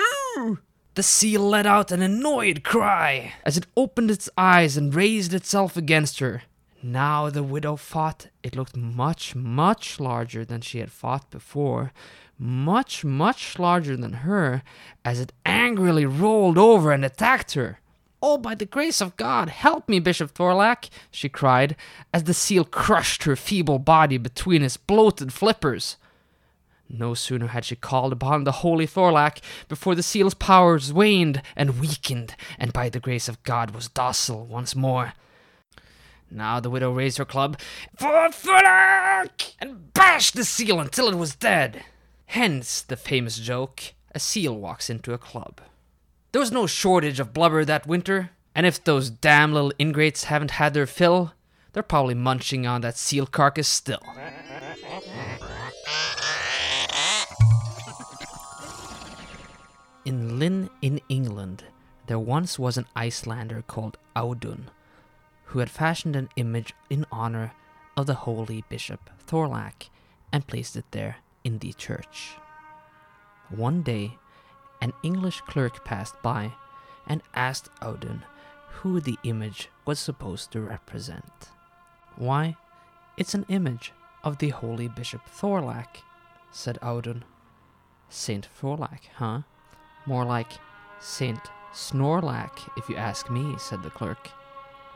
Ooh! 0.00 0.58
The 0.98 1.04
seal 1.04 1.48
let 1.48 1.64
out 1.64 1.92
an 1.92 2.02
annoyed 2.02 2.64
cry 2.64 3.34
as 3.44 3.56
it 3.56 3.68
opened 3.76 4.10
its 4.10 4.28
eyes 4.36 4.76
and 4.76 4.92
raised 4.92 5.32
itself 5.32 5.76
against 5.76 6.18
her. 6.18 6.42
Now 6.82 7.30
the 7.30 7.44
widow 7.44 7.76
thought 7.76 8.26
it 8.42 8.56
looked 8.56 8.76
much, 8.76 9.36
much 9.36 10.00
larger 10.00 10.44
than 10.44 10.60
she 10.60 10.80
had 10.80 10.90
thought 10.90 11.30
before, 11.30 11.92
much, 12.36 13.04
much 13.04 13.60
larger 13.60 13.96
than 13.96 14.26
her, 14.26 14.64
as 15.04 15.20
it 15.20 15.32
angrily 15.46 16.04
rolled 16.04 16.58
over 16.58 16.90
and 16.90 17.04
attacked 17.04 17.52
her. 17.52 17.78
Oh, 18.20 18.36
by 18.36 18.56
the 18.56 18.66
grace 18.66 19.00
of 19.00 19.16
God, 19.16 19.50
help 19.50 19.88
me, 19.88 20.00
Bishop 20.00 20.34
Thorlak, 20.34 20.90
she 21.12 21.28
cried, 21.28 21.76
as 22.12 22.24
the 22.24 22.34
seal 22.34 22.64
crushed 22.64 23.22
her 23.22 23.36
feeble 23.36 23.78
body 23.78 24.18
between 24.18 24.64
its 24.64 24.76
bloated 24.76 25.32
flippers. 25.32 25.96
No 26.88 27.14
sooner 27.14 27.48
had 27.48 27.64
she 27.64 27.76
called 27.76 28.12
upon 28.12 28.44
the 28.44 28.52
holy 28.52 28.86
Thorlak 28.86 29.40
before 29.68 29.94
the 29.94 30.02
seal's 30.02 30.34
powers 30.34 30.92
waned 30.92 31.42
and 31.54 31.80
weakened, 31.80 32.34
and 32.58 32.72
by 32.72 32.88
the 32.88 33.00
grace 33.00 33.28
of 33.28 33.42
God 33.42 33.72
was 33.72 33.88
docile 33.88 34.46
once 34.46 34.74
more. 34.74 35.12
Now 36.30 36.60
the 36.60 36.70
widow 36.70 36.90
raised 36.90 37.18
her 37.18 37.24
club 37.24 37.58
for 37.96 38.28
Thorlak 38.28 39.54
and 39.60 39.92
bashed 39.92 40.34
the 40.34 40.44
seal 40.44 40.80
until 40.80 41.08
it 41.08 41.16
was 41.16 41.34
dead. 41.34 41.84
Hence 42.26 42.82
the 42.82 42.96
famous 42.96 43.38
joke: 43.38 43.94
a 44.14 44.18
seal 44.18 44.56
walks 44.56 44.88
into 44.88 45.12
a 45.12 45.18
club. 45.18 45.60
There 46.32 46.40
was 46.40 46.52
no 46.52 46.66
shortage 46.66 47.20
of 47.20 47.32
blubber 47.32 47.64
that 47.64 47.86
winter, 47.86 48.30
and 48.54 48.66
if 48.66 48.82
those 48.82 49.10
damn 49.10 49.52
little 49.52 49.72
ingrates 49.78 50.24
haven't 50.24 50.52
had 50.52 50.74
their 50.74 50.86
fill, 50.86 51.32
they're 51.72 51.82
probably 51.82 52.14
munching 52.14 52.66
on 52.66 52.80
that 52.80 52.96
seal 52.96 53.26
carcass 53.26 53.68
still. 53.68 54.02
In 60.08 60.38
Lynn, 60.38 60.70
in 60.80 61.02
England, 61.10 61.64
there 62.06 62.18
once 62.18 62.58
was 62.58 62.78
an 62.78 62.86
Icelander 62.96 63.60
called 63.60 63.98
Audun, 64.16 64.68
who 65.44 65.58
had 65.58 65.68
fashioned 65.68 66.16
an 66.16 66.30
image 66.34 66.72
in 66.88 67.04
honor 67.12 67.52
of 67.94 68.06
the 68.06 68.14
holy 68.24 68.64
bishop 68.70 69.10
Thorlak 69.26 69.90
and 70.32 70.46
placed 70.46 70.76
it 70.76 70.86
there 70.92 71.16
in 71.44 71.58
the 71.58 71.74
church. 71.74 72.36
One 73.50 73.82
day, 73.82 74.16
an 74.80 74.94
English 75.02 75.42
clerk 75.42 75.84
passed 75.84 76.14
by 76.22 76.54
and 77.06 77.20
asked 77.34 77.68
Audun 77.82 78.22
who 78.80 79.00
the 79.00 79.18
image 79.24 79.68
was 79.84 79.98
supposed 79.98 80.52
to 80.52 80.62
represent. 80.62 81.50
Why, 82.16 82.56
it's 83.18 83.34
an 83.34 83.44
image 83.50 83.92
of 84.24 84.38
the 84.38 84.48
holy 84.48 84.88
Bishop 84.88 85.26
Thorlak, 85.26 85.98
said 86.50 86.78
Audun. 86.80 87.24
Saint 88.08 88.48
Thorlak, 88.58 89.00
huh? 89.16 89.42
More 90.08 90.24
like 90.24 90.52
Saint 91.00 91.38
Snorlac, 91.74 92.70
if 92.78 92.88
you 92.88 92.96
ask 92.96 93.28
me, 93.28 93.56
said 93.58 93.82
the 93.82 93.90
clerk, 93.90 94.30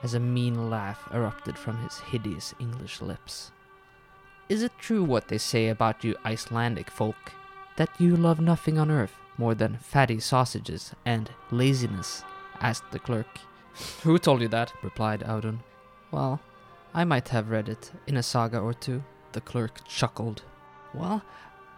as 0.02 0.14
a 0.14 0.20
mean 0.20 0.70
laugh 0.70 1.06
erupted 1.12 1.58
from 1.58 1.76
his 1.82 1.98
hideous 1.98 2.54
English 2.58 3.02
lips. 3.02 3.52
Is 4.48 4.62
it 4.62 4.72
true 4.78 5.04
what 5.04 5.28
they 5.28 5.36
say 5.36 5.68
about 5.68 6.02
you 6.02 6.16
Icelandic 6.24 6.90
folk, 6.90 7.32
that 7.76 7.90
you 8.00 8.16
love 8.16 8.40
nothing 8.40 8.78
on 8.78 8.90
earth 8.90 9.14
more 9.36 9.54
than 9.54 9.76
fatty 9.76 10.18
sausages 10.18 10.94
and 11.04 11.28
laziness? 11.50 12.24
asked 12.58 12.90
the 12.90 12.98
clerk. 12.98 13.38
Who 14.04 14.18
told 14.18 14.40
you 14.40 14.48
that? 14.48 14.72
replied 14.82 15.20
Audun. 15.20 15.58
Well, 16.10 16.40
I 16.94 17.04
might 17.04 17.28
have 17.28 17.50
read 17.50 17.68
it 17.68 17.92
in 18.06 18.16
a 18.16 18.22
saga 18.22 18.60
or 18.60 18.72
two, 18.72 19.04
the 19.32 19.42
clerk 19.42 19.86
chuckled. 19.86 20.40
Well, 20.94 21.22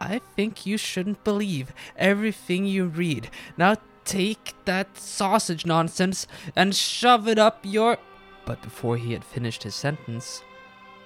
I 0.00 0.20
think 0.36 0.66
you 0.66 0.76
shouldn't 0.76 1.24
believe 1.24 1.72
everything 1.96 2.66
you 2.66 2.86
read. 2.86 3.30
Now 3.56 3.76
take 4.04 4.54
that 4.64 4.98
sausage 4.98 5.64
nonsense 5.66 6.26
and 6.54 6.74
shove 6.74 7.26
it 7.28 7.38
up 7.38 7.60
your. 7.62 7.98
But 8.44 8.62
before 8.62 8.96
he 8.96 9.12
had 9.12 9.24
finished 9.24 9.62
his 9.62 9.74
sentence, 9.74 10.42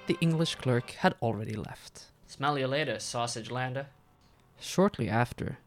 the 0.07 0.16
English 0.20 0.57
clerk 0.57 0.90
had 0.90 1.14
already 1.22 1.55
left. 1.55 2.07
Smell 2.27 2.59
you 2.59 2.66
later, 2.66 2.98
sausage 2.98 3.51
lander. 3.51 3.87
Shortly 4.59 5.09
after, 5.09 5.59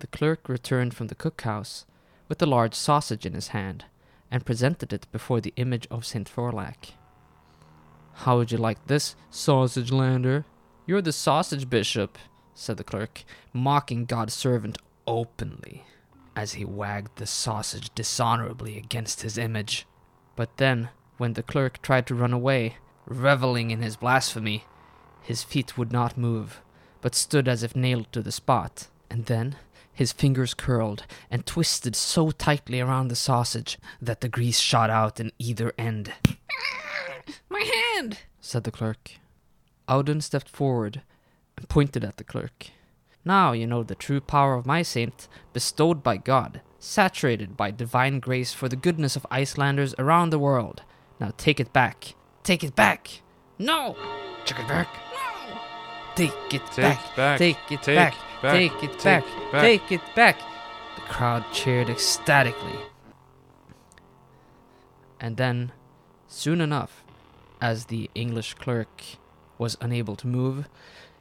the 0.00 0.06
clerk 0.08 0.48
returned 0.48 0.94
from 0.94 1.06
the 1.06 1.14
cookhouse 1.14 1.84
with 2.28 2.42
a 2.42 2.46
large 2.46 2.74
sausage 2.74 3.24
in 3.24 3.34
his 3.34 3.48
hand 3.48 3.84
and 4.30 4.44
presented 4.44 4.92
it 4.92 5.06
before 5.12 5.40
the 5.40 5.52
image 5.56 5.86
of 5.90 6.04
St. 6.04 6.28
Thorlak. 6.28 6.94
How 8.14 8.38
would 8.38 8.50
you 8.50 8.58
like 8.58 8.86
this, 8.86 9.14
sausage 9.30 9.92
lander? 9.92 10.44
You're 10.86 11.02
the 11.02 11.12
sausage 11.12 11.68
bishop, 11.70 12.18
said 12.54 12.76
the 12.76 12.84
clerk, 12.84 13.24
mocking 13.52 14.04
God's 14.04 14.34
servant 14.34 14.78
openly 15.06 15.84
as 16.36 16.54
he 16.54 16.64
wagged 16.64 17.16
the 17.16 17.26
sausage 17.26 17.94
dishonorably 17.94 18.76
against 18.76 19.22
his 19.22 19.38
image. 19.38 19.86
But 20.36 20.56
then, 20.56 20.88
when 21.16 21.34
the 21.34 21.42
clerk 21.42 21.80
tried 21.80 22.06
to 22.08 22.14
run 22.14 22.32
away, 22.32 22.76
reveling 23.06 23.70
in 23.70 23.82
his 23.82 23.96
blasphemy, 23.96 24.64
his 25.22 25.42
feet 25.42 25.78
would 25.78 25.92
not 25.92 26.18
move, 26.18 26.60
but 27.00 27.14
stood 27.14 27.48
as 27.48 27.62
if 27.62 27.76
nailed 27.76 28.12
to 28.12 28.22
the 28.22 28.32
spot. 28.32 28.88
And 29.10 29.26
then 29.26 29.56
his 29.92 30.12
fingers 30.12 30.54
curled 30.54 31.04
and 31.30 31.46
twisted 31.46 31.94
so 31.94 32.30
tightly 32.30 32.80
around 32.80 33.08
the 33.08 33.16
sausage 33.16 33.78
that 34.02 34.20
the 34.20 34.28
grease 34.28 34.58
shot 34.58 34.90
out 34.90 35.20
in 35.20 35.30
either 35.38 35.72
end. 35.78 36.12
My 37.48 37.60
hand, 37.94 38.18
said 38.40 38.64
the 38.64 38.72
clerk. 38.72 39.12
Audun 39.88 40.20
stepped 40.20 40.48
forward 40.48 41.02
and 41.56 41.68
pointed 41.68 42.04
at 42.04 42.16
the 42.16 42.24
clerk. 42.24 42.68
Now 43.24 43.52
you 43.52 43.66
know 43.66 43.82
the 43.82 43.94
true 43.94 44.20
power 44.20 44.54
of 44.54 44.66
my 44.66 44.82
saint, 44.82 45.28
bestowed 45.52 46.02
by 46.02 46.18
God, 46.18 46.60
saturated 46.78 47.56
by 47.56 47.70
divine 47.70 48.20
grace 48.20 48.52
for 48.52 48.68
the 48.68 48.76
goodness 48.76 49.16
of 49.16 49.26
Icelanders 49.30 49.94
around 49.98 50.30
the 50.30 50.38
world. 50.38 50.82
Now 51.18 51.32
take 51.36 51.58
it 51.60 51.72
back. 51.72 52.14
Take 52.42 52.62
it 52.62 52.76
back. 52.76 53.22
No! 53.58 53.96
Take 54.44 54.58
it 54.58 54.68
back. 54.68 54.88
No! 55.12 55.58
Take 56.14 56.32
it 56.52 56.62
Take 56.66 56.76
back. 56.76 57.16
back. 57.16 57.38
Take 57.38 57.56
it 57.70 57.82
Take 57.82 57.96
back. 57.96 58.14
back. 58.42 58.52
Take 58.52 58.82
it 58.82 58.92
Take 58.92 59.02
back. 59.02 59.24
back. 59.52 59.62
Take 59.62 59.92
it 59.92 60.00
back. 60.14 60.38
The 60.96 61.00
crowd 61.02 61.44
cheered 61.52 61.88
ecstatically. 61.88 62.78
And 65.18 65.36
then, 65.38 65.72
soon 66.28 66.60
enough, 66.60 67.02
as 67.60 67.86
the 67.86 68.10
English 68.14 68.54
clerk 68.54 69.02
was 69.56 69.76
unable 69.80 70.16
to 70.16 70.26
move, 70.26 70.68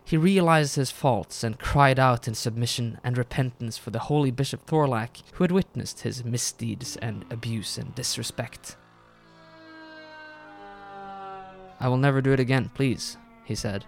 He 0.06 0.18
realized 0.18 0.76
his 0.76 0.92
faults 0.92 1.44
and 1.44 1.60
cried 1.60 1.98
out 1.98 2.28
in 2.28 2.36
submission 2.36 3.00
and 3.04 3.18
repentance 3.18 3.78
for 3.78 3.90
the 3.90 4.00
holy 4.00 4.32
Bishop 4.32 4.66
Thorlak, 4.66 5.24
who 5.34 5.44
had 5.44 5.52
witnessed 5.52 6.02
his 6.02 6.26
misdeeds 6.26 6.98
and 6.98 7.26
abuse 7.32 7.78
and 7.78 7.96
disrespect. 7.96 8.76
I 11.80 11.88
will 11.88 11.98
never 11.98 12.22
do 12.22 12.32
it 12.32 12.40
again, 12.40 12.70
please, 12.74 13.18
he 13.44 13.56
said. 13.56 13.86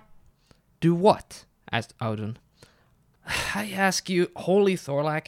Do 0.79 0.93
what? 0.95 1.45
asked 1.71 1.97
Audun. 1.99 2.37
I 3.55 3.71
ask 3.71 4.09
you, 4.09 4.31
holy 4.35 4.75
Thorlak, 4.75 5.27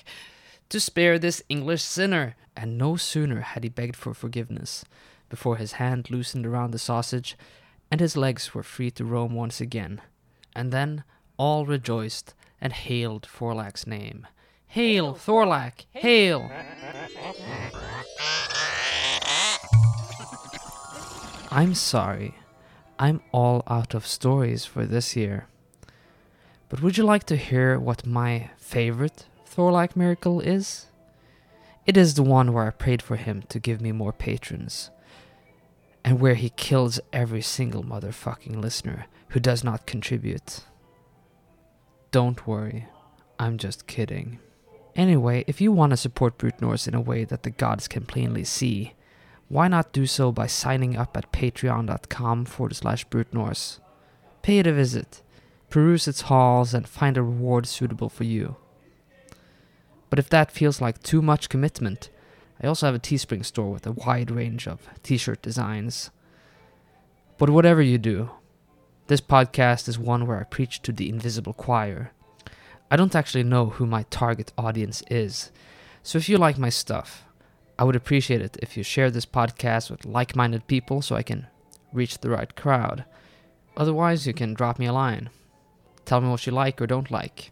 to 0.69 0.79
spare 0.79 1.19
this 1.19 1.41
English 1.49 1.83
sinner. 1.83 2.35
And 2.55 2.77
no 2.77 2.95
sooner 2.95 3.41
had 3.41 3.63
he 3.63 3.69
begged 3.69 3.95
for 3.95 4.15
forgiveness, 4.15 4.83
before 5.29 5.57
his 5.57 5.73
hand 5.73 6.09
loosened 6.09 6.45
around 6.47 6.71
the 6.71 6.79
sausage, 6.79 7.37
and 7.91 8.01
his 8.01 8.17
legs 8.17 8.55
were 8.55 8.63
free 8.63 8.89
to 8.91 9.05
roam 9.05 9.35
once 9.35 9.61
again. 9.61 10.01
And 10.57 10.73
then 10.73 11.03
all 11.37 11.67
rejoiced 11.67 12.33
and 12.59 12.73
hailed 12.73 13.27
Thorlak's 13.27 13.85
name. 13.85 14.25
Hail, 14.65 15.13
Thorlak! 15.13 15.85
Hail! 15.91 16.51
I'm 21.51 21.75
sorry. 21.75 22.33
I'm 22.97 23.21
all 23.31 23.61
out 23.67 23.93
of 23.93 24.07
stories 24.07 24.65
for 24.65 24.87
this 24.87 25.15
year. 25.15 25.45
But 26.69 26.81
would 26.81 26.97
you 26.97 27.03
like 27.03 27.25
to 27.25 27.35
hear 27.35 27.77
what 27.79 28.07
my 28.07 28.49
favorite 28.57 29.27
Thorlak 29.45 29.95
miracle 29.95 30.41
is? 30.41 30.87
It 31.85 31.95
is 31.95 32.15
the 32.15 32.23
one 32.23 32.51
where 32.51 32.65
I 32.65 32.71
prayed 32.71 33.03
for 33.03 33.17
him 33.17 33.43
to 33.49 33.59
give 33.59 33.79
me 33.79 33.91
more 33.91 34.11
patrons, 34.11 34.89
and 36.03 36.19
where 36.19 36.33
he 36.33 36.49
kills 36.49 36.99
every 37.13 37.43
single 37.43 37.83
motherfucking 37.83 38.59
listener 38.59 39.05
who 39.29 39.39
does 39.39 39.63
not 39.63 39.85
contribute. 39.85 40.61
Don't 42.11 42.47
worry, 42.47 42.87
I'm 43.39 43.57
just 43.57 43.87
kidding. 43.87 44.39
Anyway, 44.95 45.43
if 45.47 45.61
you 45.61 45.71
want 45.71 45.91
to 45.91 45.97
support 45.97 46.37
Brute 46.37 46.61
Norse 46.61 46.87
in 46.87 46.95
a 46.95 47.01
way 47.01 47.23
that 47.23 47.43
the 47.43 47.51
gods 47.51 47.87
can 47.87 48.05
plainly 48.05 48.43
see, 48.43 48.93
why 49.49 49.67
not 49.67 49.93
do 49.93 50.05
so 50.05 50.31
by 50.31 50.47
signing 50.47 50.97
up 50.97 51.15
at 51.15 51.31
patreon.com 51.31 52.45
forward 52.45 52.75
slash 52.75 53.05
brute 53.05 53.33
norse? 53.33 53.79
Pay 54.41 54.59
it 54.59 54.67
a 54.67 54.73
visit, 54.73 55.21
peruse 55.69 56.07
its 56.07 56.21
halls, 56.21 56.73
and 56.73 56.87
find 56.87 57.17
a 57.17 57.23
reward 57.23 57.65
suitable 57.65 58.09
for 58.09 58.25
you. 58.25 58.57
But 60.09 60.19
if 60.19 60.29
that 60.29 60.51
feels 60.51 60.81
like 60.81 61.01
too 61.01 61.21
much 61.21 61.49
commitment, 61.49 62.09
I 62.61 62.67
also 62.67 62.87
have 62.87 62.95
a 62.95 62.99
Teespring 62.99 63.45
store 63.45 63.71
with 63.71 63.85
a 63.85 63.91
wide 63.91 64.31
range 64.31 64.67
of 64.67 64.87
t 65.03 65.17
shirt 65.17 65.41
designs. 65.41 66.11
But 67.37 67.49
whatever 67.49 67.81
you 67.81 67.97
do, 67.97 68.31
this 69.07 69.21
podcast 69.21 69.87
is 69.87 69.97
one 69.97 70.27
where 70.27 70.39
I 70.39 70.43
preach 70.43 70.81
to 70.81 70.91
the 70.91 71.09
invisible 71.09 71.53
choir. 71.53 72.11
I 72.91 72.97
don't 72.97 73.15
actually 73.15 73.43
know 73.43 73.67
who 73.67 73.85
my 73.85 74.03
target 74.03 74.51
audience 74.57 75.01
is, 75.09 75.51
so 76.03 76.17
if 76.17 76.27
you 76.27 76.37
like 76.37 76.57
my 76.57 76.69
stuff, 76.69 77.23
I 77.79 77.83
would 77.83 77.95
appreciate 77.95 78.41
it 78.41 78.57
if 78.61 78.75
you 78.75 78.83
share 78.83 79.09
this 79.09 79.25
podcast 79.25 79.89
with 79.89 80.05
like 80.05 80.35
minded 80.35 80.67
people 80.67 81.01
so 81.01 81.15
I 81.15 81.23
can 81.23 81.47
reach 81.93 82.19
the 82.19 82.29
right 82.29 82.53
crowd. 82.55 83.05
Otherwise, 83.77 84.27
you 84.27 84.33
can 84.33 84.53
drop 84.53 84.79
me 84.79 84.87
a 84.87 84.93
line. 84.93 85.29
Tell 86.03 86.19
me 86.19 86.29
what 86.29 86.45
you 86.45 86.51
like 86.51 86.81
or 86.81 86.87
don't 86.87 87.11
like. 87.11 87.51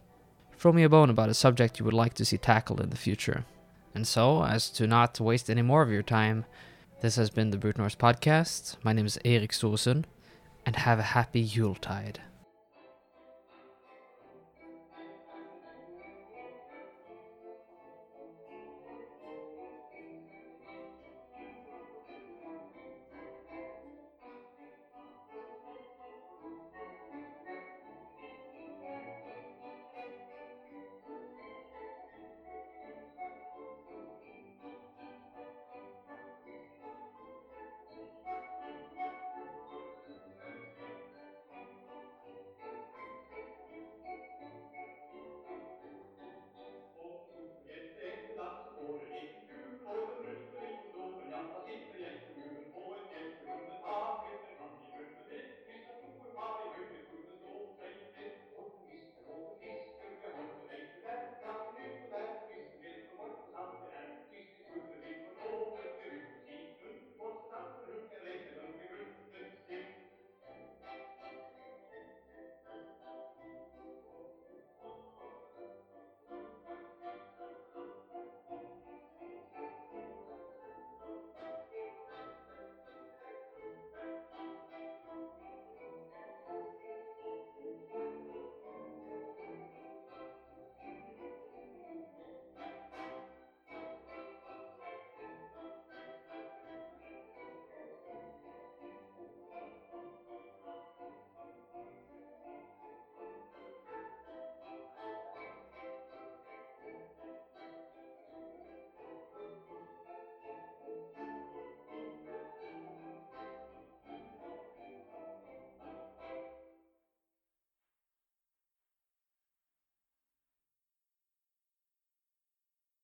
Throw 0.57 0.73
me 0.73 0.83
a 0.83 0.89
bone 0.89 1.09
about 1.09 1.29
a 1.29 1.33
subject 1.33 1.79
you 1.79 1.85
would 1.85 1.93
like 1.93 2.15
to 2.15 2.25
see 2.25 2.37
tackled 2.37 2.81
in 2.81 2.89
the 2.89 2.97
future. 2.97 3.45
And 3.93 4.07
so, 4.07 4.43
as 4.43 4.69
to 4.71 4.87
not 4.87 5.19
waste 5.19 5.49
any 5.49 5.61
more 5.61 5.81
of 5.81 5.91
your 5.91 6.03
time, 6.03 6.45
this 7.01 7.15
has 7.15 7.29
been 7.29 7.51
the 7.51 7.57
Brute 7.57 7.77
Norse 7.77 7.95
Podcast. 7.95 8.77
My 8.83 8.91
name 8.91 9.05
is 9.05 9.19
Eirik 9.23 9.51
Storesund, 9.51 10.05
and 10.65 10.75
have 10.75 10.99
a 10.99 11.03
happy 11.03 11.41
Yuletide. 11.41 12.19